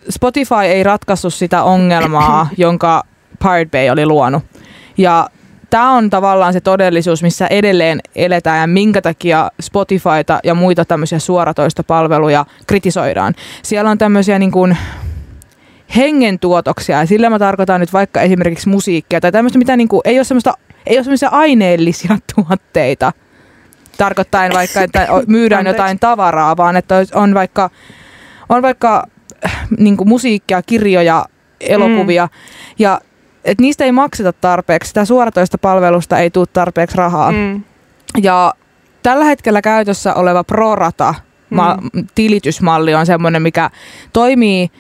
[0.09, 3.03] Spotify ei ratkaissut sitä ongelmaa, jonka
[3.43, 4.43] Pirate Bay oli luonut.
[4.97, 5.29] Ja
[5.69, 11.19] tämä on tavallaan se todellisuus, missä edelleen eletään ja minkä takia Spotifyta ja muita tämmöisiä
[11.19, 13.33] suoratoista palveluja kritisoidaan.
[13.63, 14.77] Siellä on tämmöisiä niin kuin
[15.95, 20.19] hengentuotoksia ja sillä mä tarkoitan nyt vaikka esimerkiksi musiikkia tai tämmöistä, mitä niin kuin, ei
[20.19, 20.53] ole semmoista
[20.85, 23.11] ei ole semmoisia aineellisia tuotteita
[23.97, 25.79] tarkoittaen vaikka, että myydään Anteeksi.
[25.79, 27.69] jotain tavaraa, vaan että on vaikka,
[28.49, 29.07] on vaikka
[29.77, 31.25] niin musiikkia, kirjoja,
[31.59, 32.75] elokuvia mm.
[32.79, 33.01] ja
[33.45, 37.31] et niistä ei makseta tarpeeksi, sitä suoratoista palvelusta ei tule tarpeeksi rahaa.
[37.31, 37.37] Mm.
[37.37, 37.63] Mm.
[38.21, 38.53] Ja
[39.03, 41.15] tällä hetkellä käytössä oleva prorata
[42.15, 43.69] tilitysmalli on semmoinen, mikä
[44.13, 44.71] toimii,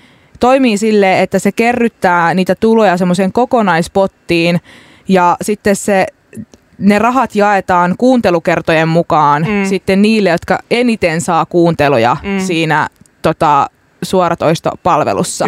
[0.41, 4.61] toimii silleen, että se kerryttää niitä tuloja semmoiseen kokonaispottiin
[5.07, 6.05] ja sitten se
[6.77, 9.65] ne rahat jaetaan kuuntelukertojen mukaan Mm.
[9.65, 12.39] sitten niille, jotka eniten saa kuunteluja Mm.
[12.39, 12.87] siinä
[13.21, 13.67] tota,
[14.03, 15.45] suoratoistopalvelussa.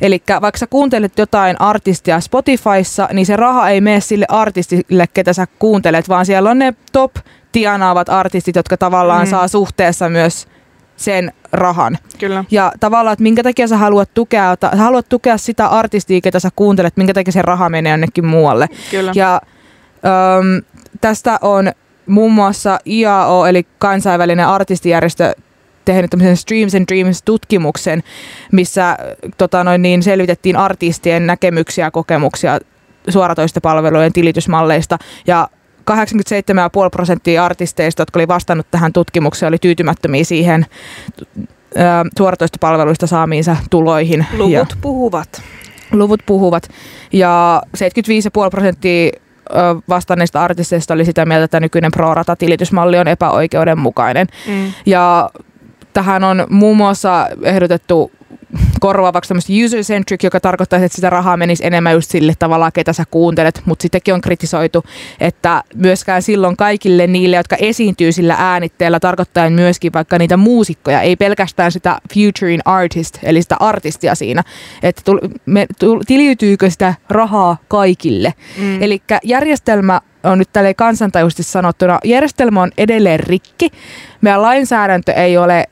[0.00, 5.32] Eli vaikka sä kuuntelet jotain artistia Spotifyssa, niin se raha ei mene sille artistille, ketä
[5.32, 7.12] sä kuuntelet, vaan siellä on ne top
[7.52, 9.30] tienaavat artistit, jotka tavallaan mm.
[9.30, 10.48] saa suhteessa myös
[11.00, 11.98] sen rahan.
[12.18, 12.44] Kyllä.
[12.50, 16.48] Ja tavallaan, että minkä takia sä haluat tukea, sä haluat tukea sitä artistia, ketä sä
[16.56, 18.66] kuuntelet, minkä takia se raha menee jonnekin muualle.
[18.90, 19.12] Kyllä.
[19.14, 19.40] Ja
[19.94, 20.62] äm,
[21.00, 21.72] tästä on
[22.06, 25.34] muun muassa IAO, eli kansainvälinen artistijärjestö,
[25.84, 28.02] tehnyt tämmöisen Streams and Dreams-tutkimuksen,
[28.52, 28.96] missä
[29.38, 32.58] tota noin, niin selvitettiin artistien näkemyksiä ja kokemuksia
[33.08, 34.98] suoratoistopalvelujen tilitysmalleista.
[35.26, 35.48] Ja
[35.90, 35.96] 87,5
[36.90, 40.66] prosenttia artisteista, jotka oli vastannut tähän tutkimukseen, oli tyytymättömiä siihen
[42.18, 44.26] suoratoistopalveluista saamiinsa tuloihin.
[44.32, 45.42] Ja Luvut puhuvat.
[45.92, 46.68] luvut puhuvat.
[47.12, 49.10] Ja 75,5 prosenttia
[49.88, 54.26] vastanneista artisteista oli sitä mieltä, että nykyinen pro-rata-tilitysmalli on epäoikeudenmukainen.
[54.48, 54.72] Mm.
[54.86, 55.30] Ja
[55.92, 58.12] tähän on muun muassa ehdotettu
[58.80, 63.04] korvaavaksi tämmöistä user-centric, joka tarkoittaisi, että sitä rahaa menisi enemmän just sille tavalla, ketä sä
[63.10, 64.84] kuuntelet, mutta sittenkin on kritisoitu,
[65.20, 71.16] että myöskään silloin kaikille niille, jotka esiintyy sillä äänitteellä, tarkoittaen myöskin vaikka niitä muusikkoja, ei
[71.16, 74.44] pelkästään sitä featuring artist, eli sitä artistia siinä,
[74.82, 78.34] että tul, me, tul, tiliytyykö sitä rahaa kaikille.
[78.58, 78.82] Mm.
[78.82, 83.70] Eli järjestelmä on nyt tälleen kansantajuisesti sanottuna, järjestelmä on edelleen rikki.
[84.20, 85.66] Meidän lainsäädäntö ei ole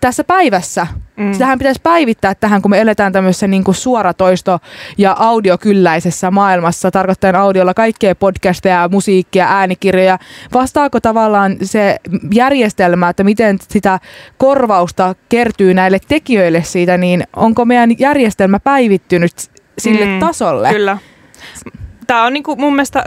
[0.00, 0.86] tässä päivässä.
[1.16, 1.32] Mm.
[1.32, 4.58] Sitähän pitäisi päivittää tähän, kun me eletään tämmöisessä niin kuin suoratoisto-
[4.98, 10.18] ja audiokylläisessä maailmassa, tarkoittaen audiolla kaikkea podcasteja, musiikkia, äänikirjoja.
[10.54, 11.96] Vastaako tavallaan se
[12.34, 13.98] järjestelmä, että miten sitä
[14.38, 19.32] korvausta kertyy näille tekijöille siitä, niin onko meidän järjestelmä päivittynyt
[19.78, 20.68] sille Mm, tasolle?
[20.70, 20.98] Kyllä.
[22.06, 23.04] Tämä on niinku mun mielestä,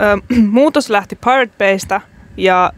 [0.00, 2.00] ö, muutos lähti Pirate Baystä
[2.36, 2.72] ja,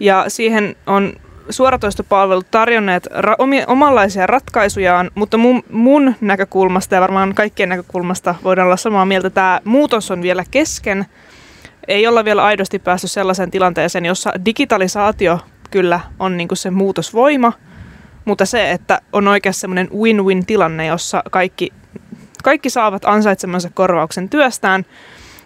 [0.00, 1.12] ja siihen on
[1.50, 8.66] suoratoistopalvelut tarjonneet ra- omia, omanlaisia ratkaisujaan, mutta mun, mun näkökulmasta ja varmaan kaikkien näkökulmasta voidaan
[8.66, 11.06] olla samaa mieltä, tämä muutos on vielä kesken.
[11.88, 15.38] Ei olla vielä aidosti päästy sellaiseen tilanteeseen, jossa digitalisaatio
[15.70, 17.52] kyllä on niinku se muutosvoima,
[18.24, 21.72] mutta se, että on oikeasti semmoinen win-win tilanne, jossa kaikki,
[22.44, 24.84] kaikki saavat ansaitsemansa korvauksen työstään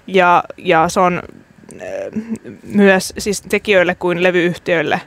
[0.07, 1.23] ja, ja se on
[1.83, 2.23] äh,
[2.63, 5.01] myös siis tekijöille kuin levyyhtiöille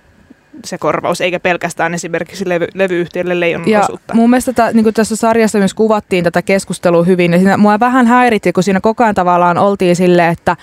[0.66, 4.14] se korvaus, eikä pelkästään esimerkiksi levy, levyyhtiöille leijonan Ja osuutta.
[4.14, 7.34] mun mielestä tätä, niin tässä sarjassa myös kuvattiin tätä keskustelua hyvin.
[7.34, 10.56] Ja siinä, mua vähän häiritti, kun siinä koko ajan tavallaan oltiin silleen, että,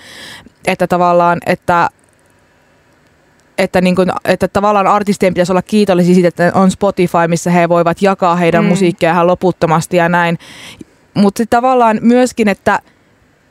[0.67, 1.89] että tavallaan, että
[3.57, 7.69] että, niin kuin, että tavallaan artistien pitäisi olla kiitollisia siitä, että on Spotify, missä he
[7.69, 8.65] voivat jakaa heidän Mm.
[8.65, 8.69] mm.
[8.69, 10.37] musiikkia ihan loputtomasti ja näin.
[11.13, 12.79] Mutta tavallaan myöskin, että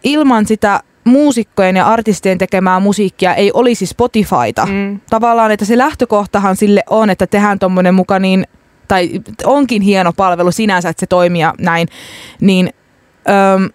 [0.04, 6.56] ilman sitä muusikkojen ja artistien tekemää musiikkia ei olisi Spotifyta Mm, tavallaan, että se lähtökohtahan
[6.56, 8.46] sille on, että tehdään tuommoinen muka niin,
[8.88, 9.10] tai
[9.44, 11.88] onkin hieno palvelu sinänsä, että se toimii ja näin,
[12.40, 12.70] niin
[13.54, 13.68] öm,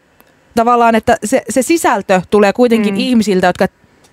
[0.55, 2.99] tavallaan, että se, se sisältö tulee kuitenkin Mm.
[2.99, 3.65] ihmisiltä, jotka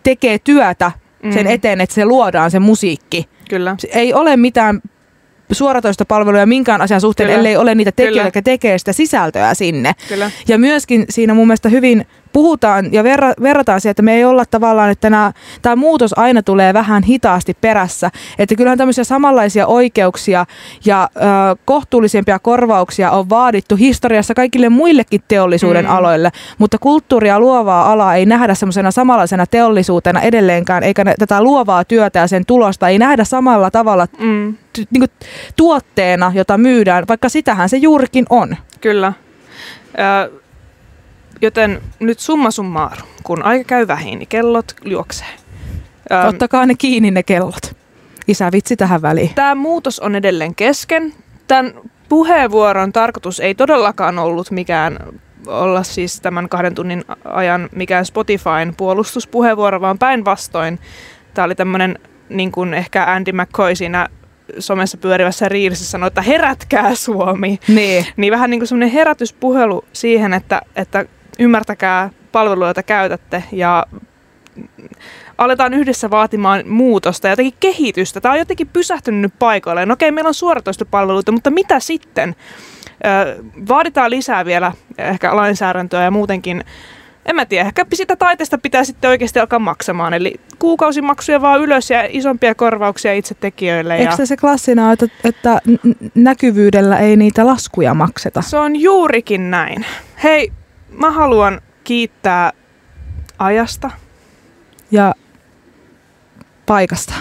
[0.02, 0.92] tekee työtä
[1.30, 3.28] sen mm, eteen, että se luodaan se musiikki.
[3.50, 3.74] Kyllä.
[3.78, 4.80] Se ei ole mitään
[5.52, 7.38] suoratoistopalveluja minkään asian suhteen, Kyllä.
[7.38, 8.26] ellei ole niitä tekijöitä, Kyllä.
[8.26, 9.92] jotka tekee sitä sisältöä sinne.
[10.08, 10.30] Kyllä.
[10.48, 14.44] Ja myöskin siinä mun mielestä hyvin puhutaan ja verra, verrataan siihen, että me ei olla
[14.50, 18.10] tavallaan, että tämä muutos aina tulee vähän hitaasti perässä.
[18.38, 20.46] Että kyllähän tämmöisiä samanlaisia oikeuksia
[20.84, 21.20] ja ö,
[21.64, 25.90] kohtuullisempia korvauksia on vaadittu historiassa kaikille muillekin teollisuuden Mm.
[25.90, 31.84] aloille, mutta kulttuuria luovaa alaa ei nähdä semmoisena samanlaisena teollisuutena edelleenkään, eikä ne, tätä luovaa
[31.84, 35.04] työtä ja sen tulosta ei nähdä samalla tavalla Mm, t- niin
[35.56, 38.56] tuotteena, jota myydään, vaikka sitähän se juurikin on.
[38.80, 39.12] kyllä.
[40.26, 40.30] Ö,
[41.40, 45.26] joten nyt summa summarum, kun aika käy vähin, niin kellot juoksee.
[46.12, 47.76] Ö, Ottakaa ne kiinni ne kellot.
[48.28, 49.34] Isä vitsi tähän väliin.
[49.34, 51.12] Tämä muutos on edelleen kesken.
[51.48, 51.72] Tämän
[52.08, 54.98] puheenvuoron tarkoitus ei todellakaan ollut mikään
[55.46, 60.78] olla siis tämän kahden tunnin ajan mikään Spotifyn puolustuspuheenvuoro, vaan päinvastoin.
[61.34, 64.08] Tämä oli tämmöinen, niin kuin ehkä Andy McCoy siinä
[64.58, 67.58] somessa pyörivässä riilissä sanoi, että herätkää Suomi.
[67.68, 68.06] Niin.
[68.16, 71.04] Niin vähän niin kuin semmoinen herätyspuhelu siihen, että, että
[71.38, 73.86] ymmärtäkää palveluja, joita käytätte ja
[75.38, 78.20] aletaan yhdessä vaatimaan muutosta ja jotenkin kehitystä.
[78.20, 79.90] Tämä on jotenkin pysähtynyt nyt paikoilleen.
[79.90, 82.36] Okei, meillä on suoratoistopalveluita, mutta mitä sitten?
[83.68, 86.64] Vaaditaan lisää vielä ehkä lainsäädäntöä ja muutenkin.
[87.26, 90.14] En mä tiedä, ehkä sitä taiteesta pitää sitten oikeasti alkaa maksamaan.
[90.14, 93.94] Eli kuukausimaksuja vaan ylös ja isompia korvauksia itse tekijöille.
[93.94, 94.00] Ja...
[94.00, 95.60] Eikö se se klassina, että, että
[96.14, 98.42] näkyvyydellä ei niitä laskuja makseta?
[98.42, 99.86] Se on juurikin näin.
[100.22, 100.52] Hei,
[100.96, 102.52] mä haluan kiittää
[103.38, 103.90] ajasta.
[104.90, 105.14] Ja
[106.66, 107.14] paikasta.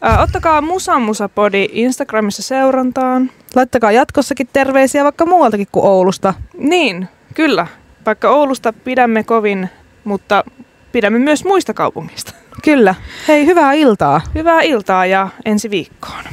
[0.00, 3.30] Ää, ottakaa Musa Musa Podi Instagramissa seurantaan.
[3.54, 6.34] Laittakaa jatkossakin terveisiä vaikka muualtakin kuin Oulusta.
[6.58, 7.66] Niin, kyllä.
[8.06, 9.68] Vaikka Oulusta pidämme kovin,
[10.04, 10.44] mutta
[10.92, 12.34] pidämme myös muista kaupungista.
[12.62, 12.94] Kyllä.
[13.28, 14.20] Hei, hyvää iltaa.
[14.34, 16.24] Hyvää iltaa ja ensi viikkoon.